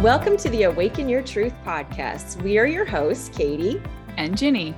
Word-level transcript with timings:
Welcome 0.00 0.38
to 0.38 0.48
the 0.48 0.62
Awaken 0.62 1.06
Your 1.06 1.22
Truth 1.22 1.52
podcast. 1.66 2.40
We 2.42 2.56
are 2.58 2.66
your 2.66 2.86
hosts, 2.86 3.28
Katie 3.28 3.80
and 4.16 4.36
Ginny. 4.36 4.74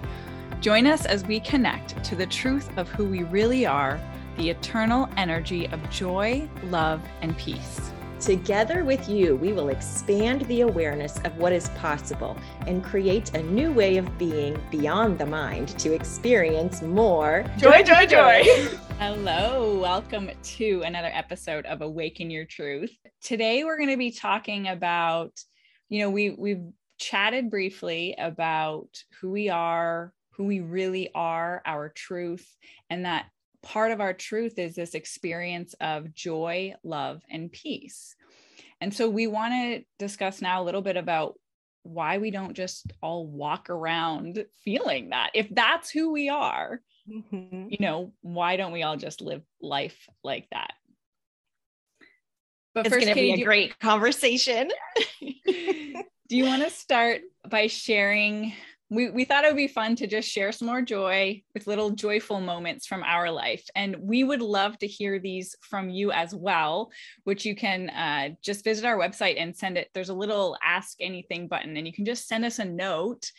Join 0.60 0.88
us 0.88 1.06
as 1.06 1.24
we 1.24 1.38
connect 1.38 2.02
to 2.04 2.16
the 2.16 2.26
truth 2.26 2.68
of 2.76 2.88
who 2.88 3.04
we 3.04 3.22
really 3.22 3.64
are, 3.64 4.00
the 4.36 4.50
eternal 4.50 5.08
energy 5.16 5.66
of 5.68 5.88
joy, 5.88 6.46
love, 6.64 7.00
and 7.22 7.38
peace. 7.38 7.92
Together 8.24 8.86
with 8.86 9.06
you, 9.06 9.36
we 9.36 9.52
will 9.52 9.68
expand 9.68 10.40
the 10.46 10.62
awareness 10.62 11.18
of 11.26 11.36
what 11.36 11.52
is 11.52 11.68
possible 11.76 12.34
and 12.66 12.82
create 12.82 13.34
a 13.34 13.42
new 13.42 13.70
way 13.70 13.98
of 13.98 14.16
being 14.16 14.58
beyond 14.70 15.18
the 15.18 15.26
mind 15.26 15.78
to 15.78 15.92
experience 15.92 16.80
more 16.80 17.44
joy, 17.58 17.82
joy, 17.82 18.06
joy. 18.06 18.42
Hello, 18.98 19.78
welcome 19.78 20.30
to 20.42 20.80
another 20.86 21.10
episode 21.12 21.66
of 21.66 21.82
Awaken 21.82 22.30
Your 22.30 22.46
Truth. 22.46 22.96
Today 23.20 23.62
we're 23.62 23.76
going 23.76 23.90
to 23.90 23.98
be 23.98 24.10
talking 24.10 24.68
about, 24.68 25.38
you 25.90 25.98
know, 25.98 26.08
we 26.08 26.30
we've 26.30 26.64
chatted 26.96 27.50
briefly 27.50 28.14
about 28.16 28.88
who 29.20 29.32
we 29.32 29.50
are, 29.50 30.14
who 30.30 30.44
we 30.44 30.60
really 30.60 31.10
are, 31.14 31.60
our 31.66 31.90
truth, 31.90 32.50
and 32.88 33.04
that 33.04 33.26
part 33.64 33.90
of 33.90 34.00
our 34.00 34.12
truth 34.12 34.58
is 34.58 34.74
this 34.74 34.94
experience 34.94 35.74
of 35.80 36.14
joy, 36.14 36.74
love, 36.84 37.22
and 37.28 37.50
peace. 37.50 38.14
And 38.80 38.94
so 38.94 39.08
we 39.08 39.26
want 39.26 39.54
to 39.54 39.84
discuss 39.98 40.40
now 40.40 40.62
a 40.62 40.64
little 40.64 40.82
bit 40.82 40.96
about 40.96 41.34
why 41.82 42.18
we 42.18 42.30
don't 42.30 42.54
just 42.54 42.92
all 43.02 43.26
walk 43.26 43.70
around 43.70 44.44
feeling 44.64 45.10
that. 45.10 45.30
If 45.34 45.48
that's 45.50 45.90
who 45.90 46.12
we 46.12 46.28
are, 46.28 46.80
mm-hmm. 47.08 47.68
you 47.70 47.78
know, 47.80 48.12
why 48.20 48.56
don't 48.56 48.72
we 48.72 48.82
all 48.82 48.96
just 48.96 49.20
live 49.20 49.42
life 49.60 50.08
like 50.22 50.46
that? 50.52 50.72
But 52.74 52.86
it's 52.86 52.94
going 52.94 53.08
to 53.08 53.14
be 53.14 53.32
a 53.32 53.44
great 53.44 53.78
conversation. 53.78 54.70
do 55.46 56.36
you 56.36 56.44
want 56.44 56.62
to 56.62 56.70
start 56.70 57.22
by 57.48 57.68
sharing 57.68 58.52
we, 58.94 59.10
we 59.10 59.24
thought 59.24 59.44
it 59.44 59.48
would 59.48 59.56
be 59.56 59.68
fun 59.68 59.96
to 59.96 60.06
just 60.06 60.28
share 60.28 60.52
some 60.52 60.68
more 60.68 60.82
joy 60.82 61.42
with 61.54 61.66
little 61.66 61.90
joyful 61.90 62.40
moments 62.40 62.86
from 62.86 63.02
our 63.02 63.30
life. 63.30 63.64
And 63.74 63.96
we 63.96 64.24
would 64.24 64.42
love 64.42 64.78
to 64.78 64.86
hear 64.86 65.18
these 65.18 65.56
from 65.60 65.90
you 65.90 66.12
as 66.12 66.34
well, 66.34 66.90
which 67.24 67.44
you 67.44 67.54
can 67.54 67.90
uh, 67.90 68.30
just 68.42 68.64
visit 68.64 68.84
our 68.84 68.96
website 68.96 69.40
and 69.40 69.56
send 69.56 69.76
it. 69.76 69.88
There's 69.94 70.08
a 70.08 70.14
little 70.14 70.56
ask 70.62 70.96
anything 71.00 71.48
button, 71.48 71.76
and 71.76 71.86
you 71.86 71.92
can 71.92 72.04
just 72.04 72.28
send 72.28 72.44
us 72.44 72.58
a 72.58 72.64
note 72.64 73.30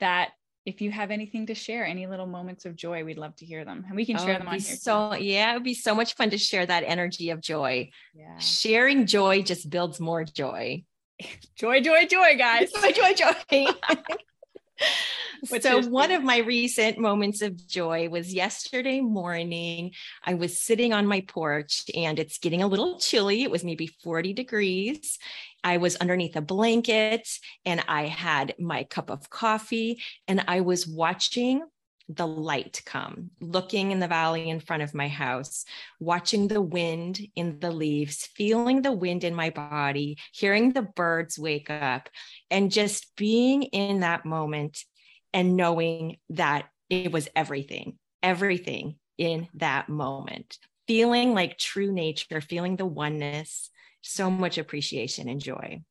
that 0.00 0.30
if 0.66 0.80
you 0.80 0.90
have 0.90 1.12
anything 1.12 1.46
to 1.46 1.54
share, 1.54 1.86
any 1.86 2.08
little 2.08 2.26
moments 2.26 2.64
of 2.64 2.74
joy, 2.74 3.04
we'd 3.04 3.18
love 3.18 3.36
to 3.36 3.46
hear 3.46 3.64
them. 3.64 3.84
And 3.86 3.94
we 3.94 4.04
can 4.04 4.18
share 4.18 4.34
oh, 4.34 4.38
them 4.38 4.48
on 4.48 4.54
here. 4.54 4.76
So, 4.76 5.14
too. 5.14 5.24
yeah, 5.24 5.52
it 5.52 5.54
would 5.54 5.62
be 5.62 5.74
so 5.74 5.94
much 5.94 6.16
fun 6.16 6.30
to 6.30 6.38
share 6.38 6.66
that 6.66 6.82
energy 6.84 7.30
of 7.30 7.40
joy. 7.40 7.90
Yeah. 8.14 8.36
Sharing 8.38 9.06
joy 9.06 9.42
just 9.42 9.70
builds 9.70 10.00
more 10.00 10.24
joy. 10.24 10.82
joy, 11.56 11.80
joy, 11.80 12.06
joy, 12.06 12.36
guys. 12.36 12.72
joy, 12.94 13.14
joy, 13.14 13.14
joy. 13.14 13.66
so 15.60 15.82
one 15.82 16.12
of 16.12 16.22
my 16.22 16.38
recent 16.38 16.98
moments 16.98 17.42
of 17.42 17.66
joy 17.66 18.08
was 18.08 18.32
yesterday 18.32 19.00
morning. 19.00 19.92
I 20.24 20.34
was 20.34 20.60
sitting 20.60 20.92
on 20.92 21.06
my 21.06 21.22
porch 21.22 21.84
and 21.94 22.18
it's 22.18 22.38
getting 22.38 22.62
a 22.62 22.66
little 22.66 22.98
chilly. 22.98 23.42
It 23.42 23.50
was 23.50 23.64
maybe 23.64 23.86
40 24.02 24.32
degrees. 24.32 25.18
I 25.62 25.78
was 25.78 25.96
underneath 25.96 26.36
a 26.36 26.40
blanket 26.40 27.28
and 27.64 27.82
i 27.88 28.06
had 28.06 28.54
my 28.58 28.84
cup 28.84 29.10
of 29.10 29.28
coffee 29.28 30.00
and 30.28 30.44
i 30.46 30.60
was 30.60 30.86
watching 30.86 31.62
the 32.08 32.26
light 32.26 32.82
come, 32.86 33.30
looking 33.40 33.90
in 33.90 33.98
the 33.98 34.08
valley 34.08 34.48
in 34.48 34.60
front 34.60 34.82
of 34.82 34.94
my 34.94 35.08
house, 35.08 35.64
watching 35.98 36.48
the 36.48 36.62
wind 36.62 37.20
in 37.34 37.58
the 37.58 37.70
leaves, 37.70 38.26
feeling 38.26 38.82
the 38.82 38.92
wind 38.92 39.24
in 39.24 39.34
my 39.34 39.50
body, 39.50 40.16
hearing 40.32 40.72
the 40.72 40.82
birds 40.82 41.38
wake 41.38 41.70
up, 41.70 42.08
and 42.50 42.70
just 42.70 43.16
being 43.16 43.64
in 43.64 44.00
that 44.00 44.24
moment 44.24 44.84
and 45.32 45.56
knowing 45.56 46.18
that 46.30 46.66
it 46.88 47.12
was 47.12 47.28
everything, 47.34 47.98
everything 48.22 48.96
in 49.18 49.48
that 49.54 49.88
moment, 49.88 50.58
feeling 50.86 51.34
like 51.34 51.58
true 51.58 51.92
nature, 51.92 52.40
feeling 52.40 52.76
the 52.76 52.86
oneness, 52.86 53.70
so 54.02 54.30
much 54.30 54.56
appreciation 54.58 55.28
and 55.28 55.40
joy. 55.40 55.82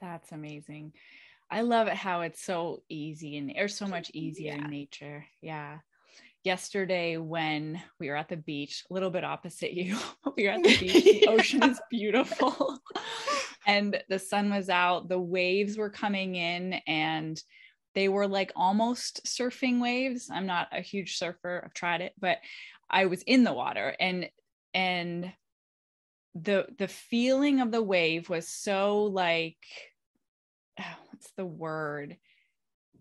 That's 0.00 0.30
amazing. 0.32 0.92
I 1.50 1.62
love 1.62 1.86
it 1.86 1.94
how 1.94 2.22
it's 2.22 2.42
so 2.42 2.82
easy 2.88 3.36
and 3.36 3.52
or 3.56 3.68
so 3.68 3.86
much 3.86 4.10
easier 4.12 4.54
yeah. 4.54 4.64
in 4.64 4.70
nature. 4.70 5.24
Yeah. 5.40 5.78
Yesterday 6.42 7.16
when 7.16 7.80
we 7.98 8.08
were 8.08 8.16
at 8.16 8.28
the 8.28 8.36
beach, 8.36 8.84
a 8.90 8.94
little 8.94 9.10
bit 9.10 9.24
opposite 9.24 9.72
you, 9.74 9.98
we 10.36 10.44
were 10.44 10.50
at 10.50 10.62
the 10.62 10.76
beach. 10.80 11.04
The 11.04 11.28
ocean 11.28 11.62
is 11.62 11.80
beautiful. 11.90 12.78
and 13.66 14.02
the 14.08 14.18
sun 14.18 14.50
was 14.50 14.68
out, 14.68 15.08
the 15.08 15.18
waves 15.18 15.76
were 15.76 15.90
coming 15.90 16.34
in 16.34 16.74
and 16.86 17.40
they 17.94 18.08
were 18.08 18.28
like 18.28 18.52
almost 18.54 19.24
surfing 19.24 19.80
waves. 19.80 20.28
I'm 20.30 20.46
not 20.46 20.68
a 20.70 20.82
huge 20.82 21.16
surfer. 21.16 21.62
I've 21.64 21.72
tried 21.72 22.02
it, 22.02 22.12
but 22.20 22.38
I 22.90 23.06
was 23.06 23.22
in 23.22 23.42
the 23.42 23.54
water 23.54 23.96
and 23.98 24.28
and 24.74 25.32
the 26.34 26.66
the 26.78 26.88
feeling 26.88 27.60
of 27.60 27.72
the 27.72 27.82
wave 27.82 28.28
was 28.28 28.46
so 28.46 29.04
like 29.04 29.56
what's 31.16 31.32
the 31.38 31.46
word? 31.46 32.18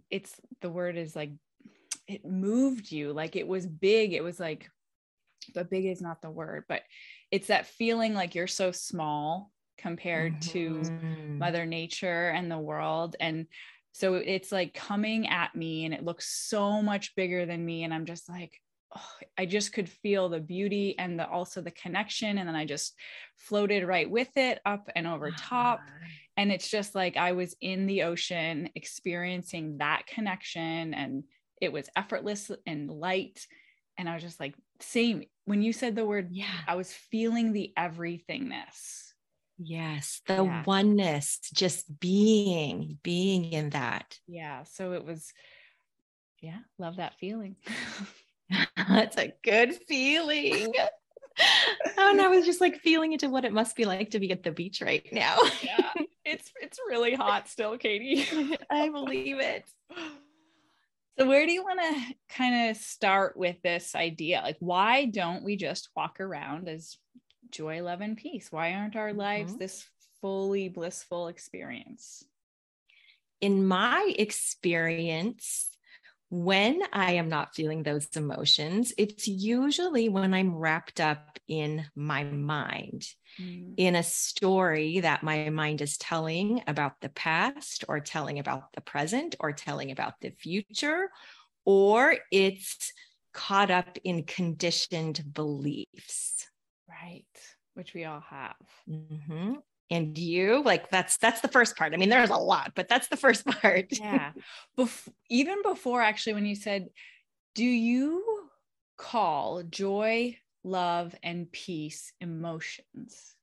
It's 0.10 0.34
the 0.62 0.70
word 0.70 0.96
is 0.96 1.18
like 1.18 1.32
it 2.08 2.24
moved 2.24 2.92
you 2.92 3.12
like 3.12 3.36
it 3.36 3.48
was 3.48 3.66
big. 3.66 4.14
It 4.14 4.24
was 4.24 4.40
like, 4.40 4.70
but 5.54 5.70
big 5.70 5.86
is 5.86 6.02
not 6.02 6.22
the 6.22 6.30
word, 6.30 6.64
but 6.70 6.84
it's 7.30 7.48
that 7.48 7.68
feeling 7.68 8.14
like 8.14 8.34
you're 8.34 8.48
so 8.48 8.72
small 8.72 9.52
compared 9.78 10.40
mm-hmm. 10.40 10.52
to 10.52 11.38
Mother 11.38 11.66
Nature 11.66 12.30
and 12.30 12.50
the 12.50 12.58
world. 12.58 13.18
And 13.20 13.48
so 13.92 14.14
it's 14.14 14.52
like 14.52 14.74
coming 14.74 15.28
at 15.28 15.54
me 15.54 15.84
and 15.84 15.94
it 15.94 16.06
looks 16.06 16.48
so 16.48 16.82
much 16.82 17.16
bigger 17.16 17.46
than 17.46 17.66
me. 17.66 17.84
And 17.84 17.94
I'm 17.94 18.06
just 18.06 18.30
like, 18.30 18.62
oh, 18.96 19.10
I 19.38 19.46
just 19.46 19.74
could 19.74 19.90
feel 19.90 20.30
the 20.30 20.40
beauty 20.40 20.98
and 20.98 21.20
the 21.20 21.28
also 21.28 21.62
the 21.62 21.72
connection. 21.72 22.38
And 22.38 22.48
then 22.48 22.56
I 22.56 22.66
just 22.66 22.94
floated 23.36 23.86
right 23.86 24.10
with 24.10 24.38
it 24.38 24.60
up 24.66 24.90
and 24.96 25.06
over 25.06 25.32
top. 25.32 25.82
And 26.38 26.52
it's 26.52 26.70
just 26.70 26.96
like 26.96 27.18
I 27.18 27.32
was 27.32 27.56
in 27.62 27.86
the 27.88 28.04
ocean 28.04 28.70
experiencing 28.76 29.78
that 29.78 30.06
connection 30.08 30.94
and 30.94 31.24
it 31.62 31.72
was 31.72 31.90
effortless 31.96 32.52
and 32.66 32.90
light. 32.90 33.48
And 33.98 34.10
I 34.10 34.14
was 34.16 34.24
just 34.24 34.40
like, 34.40 34.56
same. 34.82 35.24
When 35.46 35.62
you 35.62 35.72
said 35.72 35.96
the 35.96 36.06
word, 36.06 36.30
yeah, 36.32 36.48
I 36.68 36.76
was 36.76 36.92
feeling 36.92 37.54
the 37.54 37.72
everythingness. 37.78 39.04
Yes, 39.58 40.22
the 40.28 40.44
yeah. 40.44 40.64
oneness, 40.66 41.40
just 41.54 42.00
being, 42.00 42.98
being 43.04 43.54
in 43.54 43.70
that. 43.70 44.18
Yeah. 44.28 44.64
So 44.64 44.92
it 44.94 45.06
was, 45.06 45.32
yeah, 46.42 46.60
love 46.78 46.98
that 46.98 47.18
feeling. 47.20 47.56
That's 48.90 49.18
a 49.18 49.34
good 49.44 49.76
feeling. 49.88 50.74
and 51.98 52.22
I 52.22 52.28
was 52.28 52.46
just 52.46 52.60
like 52.60 52.82
feeling 52.82 53.14
into 53.14 53.30
what 53.30 53.46
it 53.46 53.54
must 53.54 53.78
be 53.78 53.86
like 53.86 54.12
to 54.12 54.20
be 54.20 54.32
at 54.32 54.44
the 54.44 54.52
beach 54.52 54.82
right 54.82 55.08
now. 55.14 55.38
yeah, 55.64 55.92
it's 56.26 56.52
it's 56.62 56.80
really 56.88 57.14
hot 57.14 57.48
still, 57.48 57.78
Katie. 57.78 58.26
I 58.70 58.90
believe 58.90 59.40
it. 59.40 59.66
So, 61.18 61.28
where 61.28 61.46
do 61.46 61.54
you 61.54 61.64
want 61.64 61.80
to 61.80 62.16
kind 62.36 62.70
of 62.70 62.78
start 62.78 63.38
with 63.38 63.62
this 63.62 63.96
idea? 63.96 64.42
Like, 64.44 64.58
why 64.60 65.06
don't 65.06 65.44
we 65.44 65.56
just 65.56 65.90
walk 65.96 66.20
around 66.20 66.68
as 66.68 66.98
joy, 67.52 67.82
love, 67.84 68.02
and 68.02 68.18
peace? 68.18 68.52
Why 68.52 68.74
aren't 68.74 68.98
our 68.98 69.14
lives 69.14 69.52
mm-hmm. 69.52 69.60
this 69.60 69.86
fully 70.20 70.68
blissful 70.68 71.28
experience? 71.28 72.26
In 73.40 73.66
my 73.66 74.14
experience, 74.18 75.75
when 76.36 76.82
I 76.92 77.14
am 77.14 77.30
not 77.30 77.56
feeling 77.56 77.84
those 77.84 78.08
emotions, 78.14 78.94
it's 78.98 79.26
usually 79.26 80.10
when 80.10 80.34
I'm 80.34 80.54
wrapped 80.54 81.00
up 81.00 81.40
in 81.48 81.86
my 81.96 82.26
mind, 82.26 83.08
mm. 83.40 83.74
in 83.78 83.96
a 83.96 84.04
story 84.04 85.00
that 85.00 85.24
my 85.24 85.50
mind 85.50 85.82
is 85.82 85.98
telling 85.98 86.62
about 86.68 87.00
the 87.00 87.08
past, 87.08 87.86
or 87.88 88.02
telling 88.02 88.38
about 88.38 88.74
the 88.74 88.82
present, 88.82 89.36
or 89.40 89.54
telling 89.54 89.92
about 89.92 90.16
the 90.20 90.32
future, 90.32 91.10
or 91.64 92.18
it's 92.32 92.92
caught 93.34 93.72
up 93.72 93.98
in 94.04 94.26
conditioned 94.26 95.24
beliefs. 95.34 96.50
Right. 96.90 97.24
Which 97.76 97.94
we 97.94 98.04
all 98.04 98.24
have. 98.30 98.56
Mm-hmm 98.90 99.54
and 99.90 100.18
you 100.18 100.64
like 100.64 100.90
that's 100.90 101.18
that's 101.18 101.42
the 101.42 101.48
first 101.48 101.76
part. 101.76 101.94
I 101.94 101.98
mean 101.98 102.10
there's 102.10 102.30
a 102.30 102.38
lot 102.38 102.72
but 102.76 102.88
that's 102.88 103.08
the 103.08 103.18
first 103.18 103.46
part. 103.62 103.88
Yeah. 103.92 104.32
Bef- 104.78 105.10
even 105.30 105.62
before 105.62 106.02
actually 106.02 106.34
when 106.34 106.46
you 106.46 106.56
said 106.56 106.90
do 107.54 107.66
you 107.66 108.50
call 108.98 109.64
joy 109.64 110.38
love 110.64 111.16
and 111.24 111.52
peace 111.52 112.12
emotions? 112.20 113.36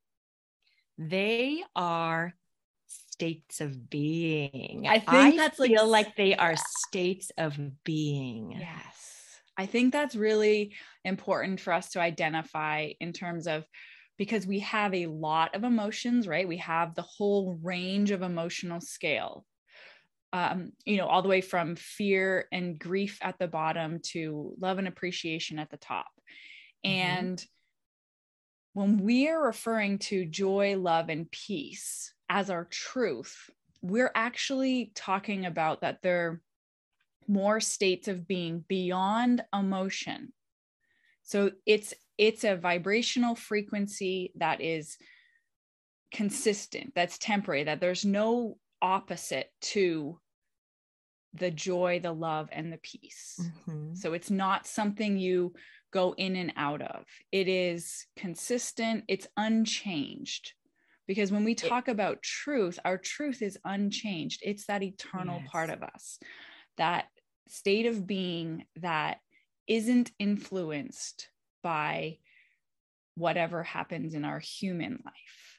They 0.99 1.65
are 1.75 2.35
states 2.87 3.61
of 3.61 3.89
being. 3.89 4.87
I 4.89 4.99
think 4.99 5.35
I 5.35 5.37
that's 5.37 5.56
feel 5.56 5.87
like, 5.87 6.06
like 6.06 6.17
they 6.17 6.35
are 6.35 6.55
states 6.56 7.31
of 7.39 7.59
being. 7.85 8.56
Yes. 8.59 9.41
I 9.56 9.67
think 9.67 9.93
that's 9.93 10.15
really 10.17 10.75
important 11.05 11.61
for 11.61 11.73
us 11.73 11.91
to 11.91 12.00
identify 12.00 12.91
in 13.00 13.12
terms 13.12 13.47
of 13.47 13.65
because 14.22 14.46
we 14.46 14.60
have 14.60 14.94
a 14.94 15.06
lot 15.06 15.52
of 15.56 15.64
emotions, 15.64 16.28
right? 16.28 16.46
We 16.46 16.58
have 16.58 16.94
the 16.94 17.02
whole 17.02 17.58
range 17.60 18.12
of 18.12 18.22
emotional 18.22 18.80
scale. 18.80 19.44
Um, 20.32 20.74
you 20.84 20.98
know, 20.98 21.08
all 21.08 21.22
the 21.22 21.28
way 21.28 21.40
from 21.40 21.74
fear 21.74 22.46
and 22.52 22.78
grief 22.78 23.19
at 23.20 23.40
the 23.40 23.48
bottom 23.48 23.98
to 24.12 24.54
love 24.60 24.78
and 24.78 24.86
appreciation 24.86 25.58
at 25.58 25.70
the 25.70 25.76
top. 25.76 26.06
Mm-hmm. 26.86 27.19
And 27.19 27.46
when 28.74 28.98
we 28.98 29.26
are 29.28 29.44
referring 29.44 29.98
to 29.98 30.24
joy, 30.24 30.76
love, 30.78 31.08
and 31.08 31.28
peace 31.28 32.14
as 32.28 32.48
our 32.48 32.66
truth, 32.66 33.50
we're 33.82 34.12
actually 34.14 34.92
talking 34.94 35.46
about 35.46 35.80
that 35.80 35.98
they're 36.00 36.40
more 37.26 37.58
states 37.58 38.06
of 38.06 38.28
being 38.28 38.64
beyond 38.69 39.42
emotion. 39.52 40.32
So 41.24 41.50
it's 41.66 41.92
it's 42.22 42.44
a 42.44 42.54
vibrational 42.54 43.34
frequency 43.34 44.30
that 44.36 44.60
is 44.60 44.96
consistent, 46.14 46.92
that's 46.94 47.19
temporary, 47.19 47.64
that 47.64 47.80
there's 47.80 48.04
no 48.04 48.58
opposite 48.80 49.50
to 49.60 50.20
the 51.34 51.50
joy, 51.50 51.98
the 52.00 52.12
love, 52.12 52.48
and 52.52 52.72
the 52.72 52.78
peace. 52.78 53.40
Mm-hmm. 53.42 53.94
So 53.96 54.12
it's 54.12 54.30
not 54.30 54.69
something 54.69 55.19
you 55.19 55.52
go 55.92 56.14
in 56.16 56.36
and 56.36 56.52
out 56.56 56.80
of. 56.80 57.06
It 57.32 57.48
is 57.48 58.06
consistent, 58.16 59.02
it's 59.08 59.26
unchanged. 59.36 60.52
Because 61.08 61.32
when 61.32 61.42
we 61.42 61.56
talk 61.56 61.88
it, 61.88 61.90
about 61.90 62.22
truth, 62.22 62.78
our 62.84 62.98
truth 62.98 63.42
is 63.42 63.58
unchanged. 63.64 64.42
It's 64.44 64.66
that 64.66 64.84
eternal 64.84 65.40
yes. 65.40 65.50
part 65.50 65.70
of 65.70 65.82
us, 65.82 66.20
that 66.76 67.06
state 67.48 67.86
of 67.86 68.06
being 68.06 68.64
that 68.76 69.19
isn't 69.66 70.12
influenced 70.20 71.28
by 71.62 72.19
whatever 73.14 73.62
happens 73.62 74.14
in 74.14 74.25
our 74.25 74.38
human 74.38 74.99
life. 75.05 75.59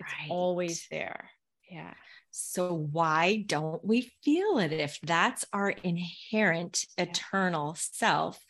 It's 0.00 0.12
right. 0.12 0.30
always 0.30 0.86
there. 0.90 1.30
Yeah. 1.70 1.94
So, 2.30 2.72
why 2.74 3.44
don't 3.46 3.84
we 3.84 4.12
feel 4.24 4.58
it? 4.58 4.72
If 4.72 4.98
that's 5.02 5.44
our 5.52 5.70
inherent 5.70 6.86
yeah. 6.96 7.04
eternal 7.04 7.76
self, 7.78 8.42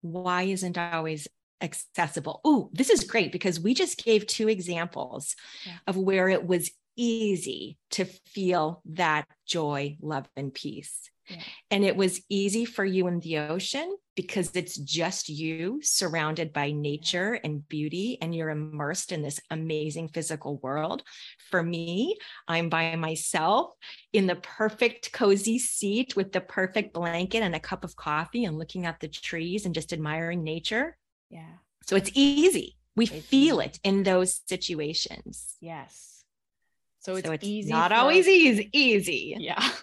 why 0.00 0.44
isn't 0.44 0.76
it 0.76 0.94
always 0.94 1.28
accessible? 1.60 2.40
Oh, 2.44 2.70
this 2.72 2.90
is 2.90 3.04
great 3.04 3.30
because 3.30 3.60
we 3.60 3.74
just 3.74 4.02
gave 4.02 4.26
two 4.26 4.48
examples 4.48 5.36
yeah. 5.66 5.76
of 5.86 5.96
where 5.96 6.28
it 6.28 6.46
was 6.46 6.70
easy 6.96 7.78
to 7.90 8.04
feel 8.04 8.82
that 8.86 9.26
joy, 9.46 9.96
love, 10.00 10.28
and 10.36 10.52
peace. 10.52 11.10
And 11.70 11.84
it 11.84 11.96
was 11.96 12.22
easy 12.28 12.64
for 12.64 12.84
you 12.84 13.06
in 13.06 13.20
the 13.20 13.38
ocean 13.38 13.96
because 14.16 14.50
it's 14.54 14.76
just 14.76 15.28
you 15.28 15.80
surrounded 15.82 16.52
by 16.52 16.72
nature 16.72 17.40
and 17.44 17.66
beauty, 17.68 18.18
and 18.20 18.34
you're 18.34 18.50
immersed 18.50 19.12
in 19.12 19.22
this 19.22 19.40
amazing 19.50 20.08
physical 20.08 20.58
world. 20.58 21.02
For 21.50 21.62
me, 21.62 22.18
I'm 22.46 22.68
by 22.68 22.96
myself 22.96 23.70
in 24.12 24.26
the 24.26 24.36
perfect 24.36 25.12
cozy 25.12 25.58
seat 25.58 26.16
with 26.16 26.32
the 26.32 26.40
perfect 26.40 26.92
blanket 26.92 27.42
and 27.42 27.54
a 27.54 27.60
cup 27.60 27.84
of 27.84 27.96
coffee 27.96 28.44
and 28.44 28.58
looking 28.58 28.86
at 28.86 29.00
the 29.00 29.08
trees 29.08 29.64
and 29.64 29.74
just 29.74 29.92
admiring 29.92 30.42
nature. 30.42 30.96
Yeah. 31.30 31.54
So 31.86 31.96
it's 31.96 32.10
easy. 32.14 32.76
We 32.96 33.06
it's 33.06 33.26
feel 33.26 33.60
easy. 33.60 33.70
it 33.70 33.80
in 33.84 34.02
those 34.02 34.40
situations. 34.46 35.56
Yes. 35.60 36.24
So 37.00 37.16
it's, 37.16 37.26
so 37.26 37.32
it's 37.32 37.46
easy. 37.46 37.72
Not 37.72 37.92
always 37.92 38.28
easy. 38.28 38.68
Easy. 38.72 39.36
Yeah. 39.38 39.66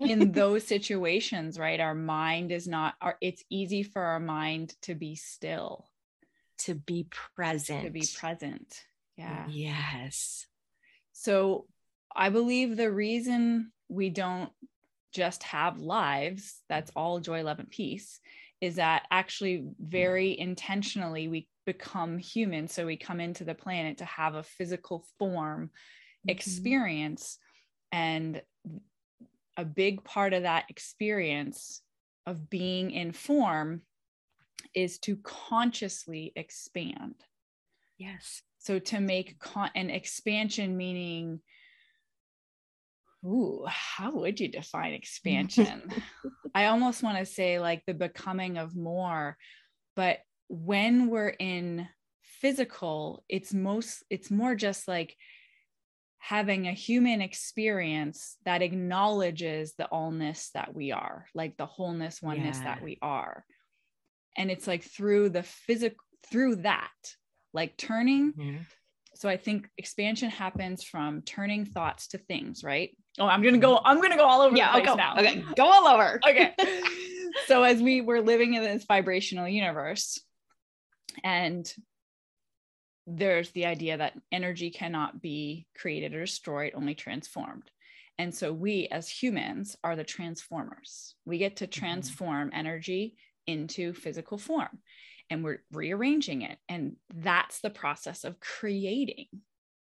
in 0.00 0.32
those 0.32 0.66
situations 0.66 1.58
right 1.58 1.80
our 1.80 1.94
mind 1.94 2.50
is 2.50 2.66
not 2.66 2.94
our 3.00 3.16
it's 3.20 3.44
easy 3.50 3.82
for 3.82 4.02
our 4.02 4.20
mind 4.20 4.74
to 4.82 4.94
be 4.94 5.14
still. 5.14 5.86
To 6.60 6.74
be 6.74 7.06
present 7.36 7.84
to 7.84 7.90
be 7.90 8.04
present 8.18 8.84
yeah. 9.16 9.46
Yes. 9.48 10.46
So 11.12 11.66
i 12.14 12.30
believe 12.30 12.76
the 12.76 12.90
reason 12.90 13.72
we 13.88 14.10
don't 14.10 14.50
just 15.12 15.42
have 15.42 15.78
lives 15.78 16.60
that's 16.68 16.90
all 16.96 17.20
joy 17.20 17.42
love 17.42 17.58
and 17.58 17.70
peace 17.70 18.20
is 18.60 18.76
that 18.76 19.06
actually 19.10 19.66
very 19.78 20.38
intentionally 20.38 21.28
we 21.28 21.48
become 21.66 22.16
human. 22.16 22.68
So 22.68 22.86
we 22.86 22.96
come 22.96 23.20
into 23.20 23.44
the 23.44 23.54
planet 23.54 23.98
to 23.98 24.04
have 24.06 24.34
a 24.34 24.42
physical 24.42 25.04
form 25.18 25.66
mm-hmm. 25.66 26.30
experience 26.30 27.38
and 27.92 28.40
a 29.56 29.64
big 29.64 30.04
part 30.04 30.32
of 30.32 30.42
that 30.42 30.66
experience 30.68 31.80
of 32.26 32.50
being 32.50 32.90
in 32.90 33.12
form 33.12 33.82
is 34.74 34.98
to 34.98 35.16
consciously 35.16 36.32
expand. 36.36 37.14
Yes. 37.98 38.42
So 38.58 38.78
to 38.78 39.00
make 39.00 39.38
con- 39.38 39.70
an 39.74 39.90
expansion 39.90 40.76
meaning, 40.76 41.40
ooh, 43.24 43.64
how 43.66 44.12
would 44.12 44.40
you 44.40 44.48
define 44.48 44.92
expansion? 44.92 45.88
I 46.54 46.66
almost 46.66 47.02
want 47.02 47.18
to 47.18 47.26
say 47.26 47.58
like 47.58 47.82
the 47.86 47.94
becoming 47.94 48.58
of 48.58 48.76
more, 48.76 49.36
but 49.94 50.18
when 50.48 51.08
we're 51.08 51.34
in 51.38 51.88
physical, 52.22 53.24
it's 53.28 53.54
most, 53.54 54.04
it's 54.10 54.30
more 54.30 54.54
just 54.54 54.86
like 54.88 55.16
having 56.28 56.66
a 56.66 56.72
human 56.72 57.20
experience 57.20 58.36
that 58.44 58.60
acknowledges 58.60 59.74
the 59.78 59.86
allness 59.92 60.50
that 60.54 60.74
we 60.74 60.90
are, 60.90 61.26
like 61.36 61.56
the 61.56 61.66
wholeness, 61.66 62.20
oneness 62.20 62.58
yeah. 62.58 62.64
that 62.64 62.82
we 62.82 62.98
are. 63.00 63.44
And 64.36 64.50
it's 64.50 64.66
like 64.66 64.82
through 64.82 65.28
the 65.28 65.44
physical, 65.44 65.96
through 66.28 66.56
that, 66.56 66.90
like 67.54 67.76
turning. 67.76 68.32
Mm-hmm. 68.32 68.56
So 69.14 69.28
I 69.28 69.36
think 69.36 69.68
expansion 69.78 70.28
happens 70.28 70.82
from 70.82 71.22
turning 71.22 71.64
thoughts 71.64 72.08
to 72.08 72.18
things, 72.18 72.64
right? 72.64 72.90
Oh, 73.20 73.28
I'm 73.28 73.40
gonna 73.40 73.58
go. 73.58 73.80
I'm 73.84 74.02
gonna 74.02 74.16
go 74.16 74.26
all 74.26 74.42
over 74.42 74.56
yeah, 74.56 74.72
the 74.72 74.80
place 74.80 74.86
go, 74.86 74.94
now. 74.96 75.14
Okay, 75.16 75.44
go 75.56 75.64
all 75.64 75.86
over. 75.86 76.18
okay. 76.28 76.54
so 77.46 77.62
as 77.62 77.80
we 77.80 78.00
were 78.00 78.20
living 78.20 78.54
in 78.54 78.64
this 78.64 78.84
vibrational 78.84 79.46
universe, 79.46 80.20
and 81.22 81.72
there's 83.06 83.50
the 83.50 83.66
idea 83.66 83.96
that 83.96 84.18
energy 84.32 84.70
cannot 84.70 85.22
be 85.22 85.66
created 85.76 86.14
or 86.14 86.20
destroyed, 86.20 86.72
only 86.74 86.94
transformed. 86.94 87.70
And 88.18 88.34
so 88.34 88.52
we 88.52 88.88
as 88.90 89.08
humans 89.08 89.76
are 89.84 89.94
the 89.94 90.04
transformers. 90.04 91.14
We 91.24 91.38
get 91.38 91.56
to 91.56 91.66
mm-hmm. 91.66 91.78
transform 91.78 92.50
energy 92.52 93.16
into 93.46 93.92
physical 93.92 94.38
form 94.38 94.80
and 95.30 95.44
we're 95.44 95.62
rearranging 95.72 96.42
it. 96.42 96.58
And 96.68 96.96
that's 97.14 97.60
the 97.60 97.70
process 97.70 98.24
of 98.24 98.40
creating. 98.40 99.26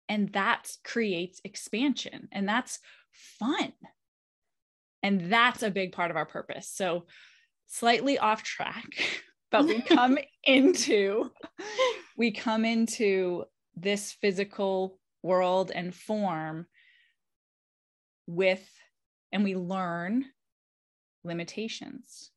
And 0.09 0.33
that 0.33 0.71
creates 0.85 1.41
expansion. 1.45 2.29
And 2.33 2.49
that's 2.49 2.79
fun. 3.13 3.73
And 5.03 5.33
that's 5.33 5.63
a 5.63 5.71
big 5.71 5.93
part 5.93 6.11
of 6.11 6.17
our 6.17 6.27
purpose. 6.27 6.69
So, 6.69 7.07
slightly 7.67 8.19
off 8.19 8.43
track, 8.43 8.87
but 9.51 9.67
we 9.67 9.81
come 9.83 10.19
into 10.45 11.31
we 12.17 12.31
come 12.31 12.65
into 12.65 13.45
this 13.75 14.13
physical 14.13 14.99
world 15.23 15.71
and 15.75 15.95
form 15.95 16.67
with 18.27 18.67
and 19.33 19.45
we 19.45 19.55
learn 19.55 20.25
limitations 21.25 22.31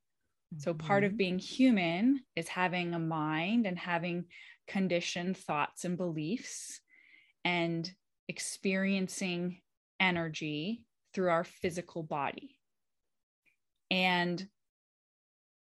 so 0.58 0.74
part 0.74 1.04
of 1.04 1.12
mm-hmm. 1.12 1.18
being 1.18 1.40
human 1.40 2.22
is 2.36 2.48
having 2.48 2.96
a 2.96 3.00
mind 3.00 3.68
and 3.68 3.78
having 3.78 4.26
conditioned 4.68 5.38
thoughts 5.38 5.86
and 5.86 5.96
beliefs 5.96 6.82
and 7.46 7.92
experiencing 8.28 9.62
energy 10.00 10.84
through 11.14 11.30
our 11.30 11.44
physical 11.44 12.02
body 12.02 12.60
and 13.92 14.48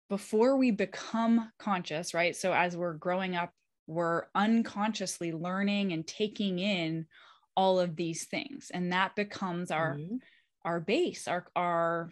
before 0.10 0.58
we 0.58 0.72
become 0.72 1.52
conscious, 1.60 2.14
right? 2.14 2.36
So 2.36 2.54
as 2.54 2.78
we're 2.78 2.94
growing 2.94 3.36
up, 3.36 3.52
we're 3.88 4.24
unconsciously 4.36 5.32
learning 5.32 5.94
and 5.94 6.06
taking 6.06 6.60
in 6.60 7.08
all 7.56 7.80
of 7.80 7.96
these 7.96 8.26
things. 8.26 8.70
And 8.74 8.92
that 8.92 9.16
becomes 9.16 9.72
our 9.72 9.96
mm-hmm. 9.96 10.18
our 10.64 10.80
base, 10.80 11.28
our 11.28 11.48
our 11.56 12.12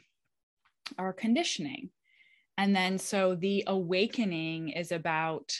our 0.98 1.13
conditioning. 1.13 1.89
And 2.58 2.75
then 2.75 2.98
so 2.98 3.36
the 3.36 3.65
awakening 3.67 4.70
is 4.70 4.91
about 4.91 5.53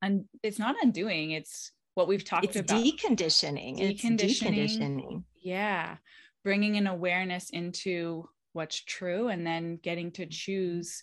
and 0.00 0.24
it's 0.42 0.58
not 0.58 0.76
undoing, 0.82 1.32
it's 1.32 1.72
what 1.94 2.08
we've 2.08 2.24
talked 2.24 2.44
it's 2.44 2.56
about. 2.56 2.82
Deconditioning. 2.82 3.78
Deconditioning. 3.78 4.20
It's 4.20 4.42
deconditioning. 4.42 5.24
Yeah. 5.42 5.96
Bringing 6.44 6.76
an 6.76 6.86
awareness 6.86 7.50
into 7.50 8.28
what's 8.52 8.82
true 8.82 9.28
and 9.28 9.46
then 9.46 9.78
getting 9.82 10.12
to 10.12 10.26
choose 10.26 11.02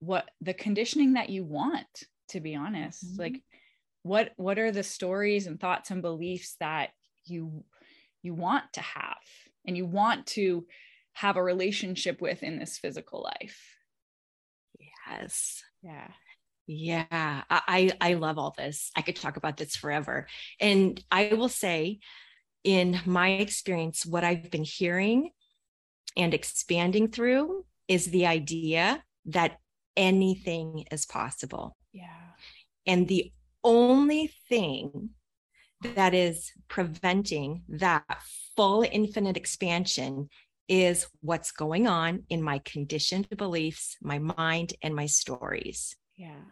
what 0.00 0.28
the 0.40 0.54
conditioning 0.54 1.14
that 1.14 1.30
you 1.30 1.44
want 1.44 2.04
to 2.28 2.40
be 2.40 2.54
honest 2.54 3.04
mm-hmm. 3.04 3.22
like 3.22 3.42
what 4.02 4.32
what 4.36 4.58
are 4.58 4.72
the 4.72 4.82
stories 4.82 5.46
and 5.46 5.60
thoughts 5.60 5.90
and 5.90 6.02
beliefs 6.02 6.56
that 6.60 6.90
you 7.24 7.64
you 8.22 8.34
want 8.34 8.64
to 8.72 8.80
have 8.80 9.16
and 9.66 9.76
you 9.76 9.86
want 9.86 10.26
to 10.26 10.66
have 11.12 11.36
a 11.36 11.42
relationship 11.42 12.20
with 12.20 12.42
in 12.42 12.58
this 12.58 12.78
physical 12.78 13.22
life 13.22 13.76
yes 15.06 15.62
yeah 15.82 16.08
Yeah, 16.66 17.42
I 17.50 17.90
I 18.00 18.14
love 18.14 18.38
all 18.38 18.54
this. 18.56 18.92
I 18.94 19.02
could 19.02 19.16
talk 19.16 19.36
about 19.36 19.56
this 19.56 19.74
forever. 19.74 20.28
And 20.60 21.02
I 21.10 21.34
will 21.34 21.48
say 21.48 21.98
in 22.62 23.00
my 23.04 23.30
experience 23.42 24.06
what 24.06 24.22
I've 24.22 24.52
been 24.52 24.62
hearing 24.62 25.32
and 26.16 26.32
expanding 26.32 27.08
through 27.08 27.64
is 27.88 28.06
the 28.06 28.26
idea 28.26 29.02
that 29.26 29.58
anything 29.96 30.84
is 30.90 31.06
possible. 31.06 31.76
Yeah. 31.92 32.06
And 32.86 33.08
the 33.08 33.32
only 33.62 34.32
thing 34.48 35.10
that 35.82 36.14
is 36.14 36.52
preventing 36.68 37.62
that 37.68 38.04
full 38.56 38.84
infinite 38.90 39.36
expansion 39.36 40.28
is 40.68 41.06
what's 41.20 41.50
going 41.52 41.88
on 41.88 42.22
in 42.28 42.42
my 42.42 42.60
conditioned 42.64 43.28
beliefs, 43.36 43.96
my 44.00 44.18
mind, 44.18 44.74
and 44.82 44.94
my 44.94 45.06
stories. 45.06 45.96
Yeah. 46.16 46.42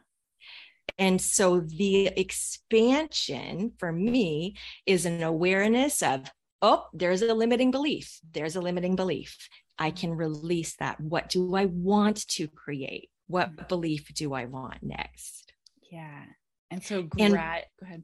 And 0.98 1.20
so 1.20 1.60
the 1.60 2.06
expansion 2.08 3.72
for 3.78 3.92
me 3.92 4.56
is 4.86 5.06
an 5.06 5.22
awareness 5.22 6.02
of, 6.02 6.30
oh, 6.62 6.86
there's 6.92 7.22
a 7.22 7.34
limiting 7.34 7.70
belief. 7.70 8.18
There's 8.32 8.56
a 8.56 8.60
limiting 8.60 8.96
belief. 8.96 9.48
I 9.78 9.90
mm-hmm. 9.90 9.96
can 9.98 10.10
release 10.14 10.74
that. 10.76 11.00
What 11.00 11.28
do 11.28 11.54
I 11.54 11.66
want 11.66 12.26
to 12.28 12.48
create? 12.48 13.10
What 13.28 13.54
mm. 13.54 13.68
belief 13.68 14.12
do 14.14 14.34
I 14.34 14.46
want 14.46 14.82
next? 14.82 15.52
Yeah. 15.90 16.24
And 16.70 16.82
so, 16.82 17.02
grat- 17.02 17.20
and, 17.20 17.34
go 17.34 17.86
ahead. 17.86 18.02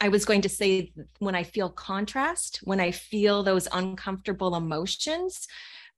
I 0.00 0.08
was 0.08 0.24
going 0.24 0.42
to 0.42 0.48
say 0.48 0.92
when 1.18 1.34
I 1.34 1.42
feel 1.42 1.68
contrast, 1.68 2.60
when 2.64 2.80
I 2.80 2.90
feel 2.90 3.42
those 3.42 3.68
uncomfortable 3.70 4.54
emotions, 4.56 5.46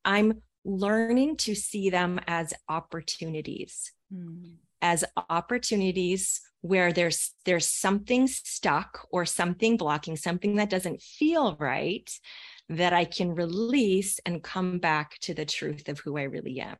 I'm 0.04 0.42
learning 0.64 1.36
to 1.38 1.54
see 1.54 1.90
them 1.90 2.20
as 2.26 2.52
opportunities. 2.68 3.92
Mm. 4.12 4.56
As 4.80 5.04
opportunities 5.30 6.40
where 6.62 6.92
there's 6.92 7.32
there's 7.44 7.68
something 7.68 8.26
stuck 8.26 9.06
or 9.10 9.24
something 9.24 9.76
blocking 9.76 10.16
something 10.16 10.56
that 10.56 10.70
doesn't 10.70 11.02
feel 11.02 11.56
right 11.58 12.10
that 12.68 12.92
I 12.92 13.04
can 13.04 13.34
release 13.34 14.18
and 14.24 14.42
come 14.42 14.78
back 14.78 15.18
to 15.22 15.34
the 15.34 15.44
truth 15.44 15.88
of 15.88 16.00
who 16.00 16.16
I 16.16 16.22
really 16.22 16.60
am. 16.60 16.78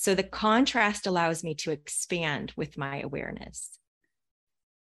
So 0.00 0.14
the 0.14 0.22
contrast 0.22 1.06
allows 1.06 1.44
me 1.44 1.54
to 1.56 1.72
expand 1.72 2.54
with 2.56 2.78
my 2.78 3.02
awareness. 3.02 3.78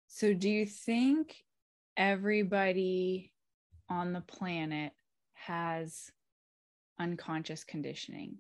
So, 0.08 0.34
do 0.34 0.50
you 0.50 0.66
think 0.66 1.36
everybody 1.98 3.34
on 3.90 4.14
the 4.14 4.22
planet 4.22 4.94
has 5.34 6.10
unconscious 6.98 7.66
conditioning? 7.66 8.38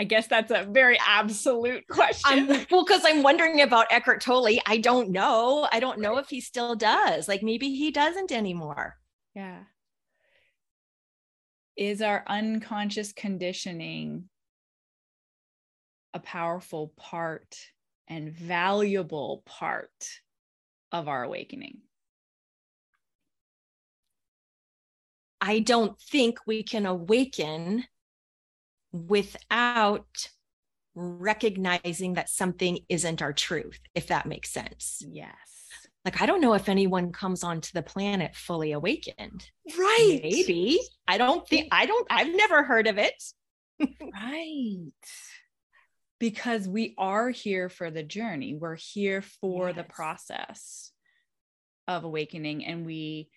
I 0.00 0.04
guess 0.04 0.26
that's 0.26 0.50
a 0.50 0.64
very 0.64 0.98
absolute 1.06 1.86
question. 1.86 2.66
well, 2.70 2.86
because 2.86 3.02
I'm 3.04 3.22
wondering 3.22 3.60
about 3.60 3.92
Eckhart 3.92 4.22
Tolle. 4.22 4.58
I 4.64 4.78
don't 4.78 5.10
know. 5.10 5.68
I 5.70 5.80
don't 5.80 6.00
know 6.00 6.16
if 6.16 6.30
he 6.30 6.40
still 6.40 6.74
does. 6.76 7.28
Like 7.28 7.42
maybe 7.42 7.74
he 7.74 7.90
doesn't 7.90 8.32
anymore. 8.32 8.96
Yeah. 9.34 9.64
Is 11.76 12.02
our 12.02 12.24
unconscious 12.26 13.12
conditioning 13.12 14.28
a 16.14 16.20
powerful 16.20 16.92
part 16.96 17.56
and 18.08 18.32
valuable 18.32 19.42
part 19.46 19.90
of 20.92 21.08
our 21.08 21.22
awakening. 21.22 21.78
I 25.40 25.60
don't 25.60 25.98
think 26.00 26.38
we 26.46 26.62
can 26.62 26.84
awaken 26.84 27.84
without 28.92 30.28
recognizing 30.94 32.14
that 32.14 32.28
something 32.28 32.80
isn't 32.88 33.22
our 33.22 33.32
truth, 33.32 33.80
if 33.94 34.08
that 34.08 34.26
makes 34.26 34.50
sense. 34.50 35.02
Yes. 35.08 35.59
Like, 36.04 36.22
I 36.22 36.26
don't 36.26 36.40
know 36.40 36.54
if 36.54 36.68
anyone 36.68 37.12
comes 37.12 37.44
onto 37.44 37.72
the 37.74 37.82
planet 37.82 38.34
fully 38.34 38.72
awakened. 38.72 39.46
Right. 39.78 40.20
Maybe. 40.22 40.80
I 41.06 41.18
don't 41.18 41.46
think, 41.46 41.68
I 41.72 41.86
don't, 41.86 42.06
I've 42.10 42.34
never 42.34 42.62
heard 42.62 42.86
of 42.86 42.98
it. 42.98 43.22
right 44.12 44.92
because 46.20 46.68
we 46.68 46.94
are 46.98 47.30
here 47.30 47.68
for 47.68 47.90
the 47.90 48.02
journey. 48.04 48.54
We're 48.54 48.76
here 48.76 49.22
for 49.22 49.68
yes. 49.68 49.76
the 49.76 49.84
process 49.84 50.92
of 51.88 52.04
awakening 52.04 52.64
and 52.66 52.86
we 52.86 53.30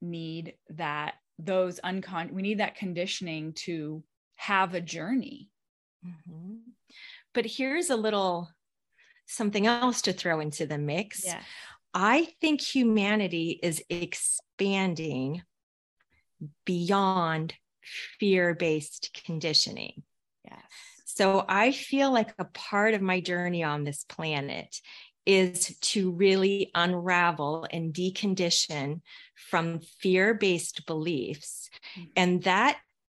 need 0.00 0.54
that 0.70 1.14
those 1.38 1.80
uncon 1.84 2.32
we 2.32 2.40
need 2.40 2.60
that 2.60 2.76
conditioning 2.76 3.52
to 3.52 4.02
have 4.36 4.74
a 4.74 4.80
journey. 4.80 5.50
Mm-hmm. 6.06 6.54
But 7.34 7.44
here's 7.44 7.90
a 7.90 7.96
little 7.96 8.48
something 9.26 9.66
else 9.66 10.02
to 10.02 10.12
throw 10.12 10.40
into 10.40 10.66
the 10.66 10.78
mix. 10.78 11.24
Yeah. 11.24 11.40
I 11.92 12.28
think 12.40 12.60
humanity 12.60 13.58
is 13.62 13.82
expanding 13.88 15.42
beyond 16.64 17.54
fear 18.18 18.54
based 18.54 19.18
conditioning. 19.24 20.02
Yes. 20.44 20.60
So 21.04 21.44
I 21.48 21.72
feel 21.72 22.12
like 22.12 22.34
a 22.38 22.44
part 22.44 22.94
of 22.94 23.00
my 23.00 23.20
journey 23.20 23.64
on 23.64 23.84
this 23.84 24.04
planet 24.04 24.80
is 25.24 25.76
to 25.80 26.12
really 26.12 26.70
unravel 26.74 27.66
and 27.70 27.92
decondition 27.92 29.00
from 29.50 29.80
fear 29.80 30.34
based 30.34 30.86
beliefs. 30.86 31.68
Mm-hmm. 31.98 32.10
And 32.16 32.42
that 32.44 32.78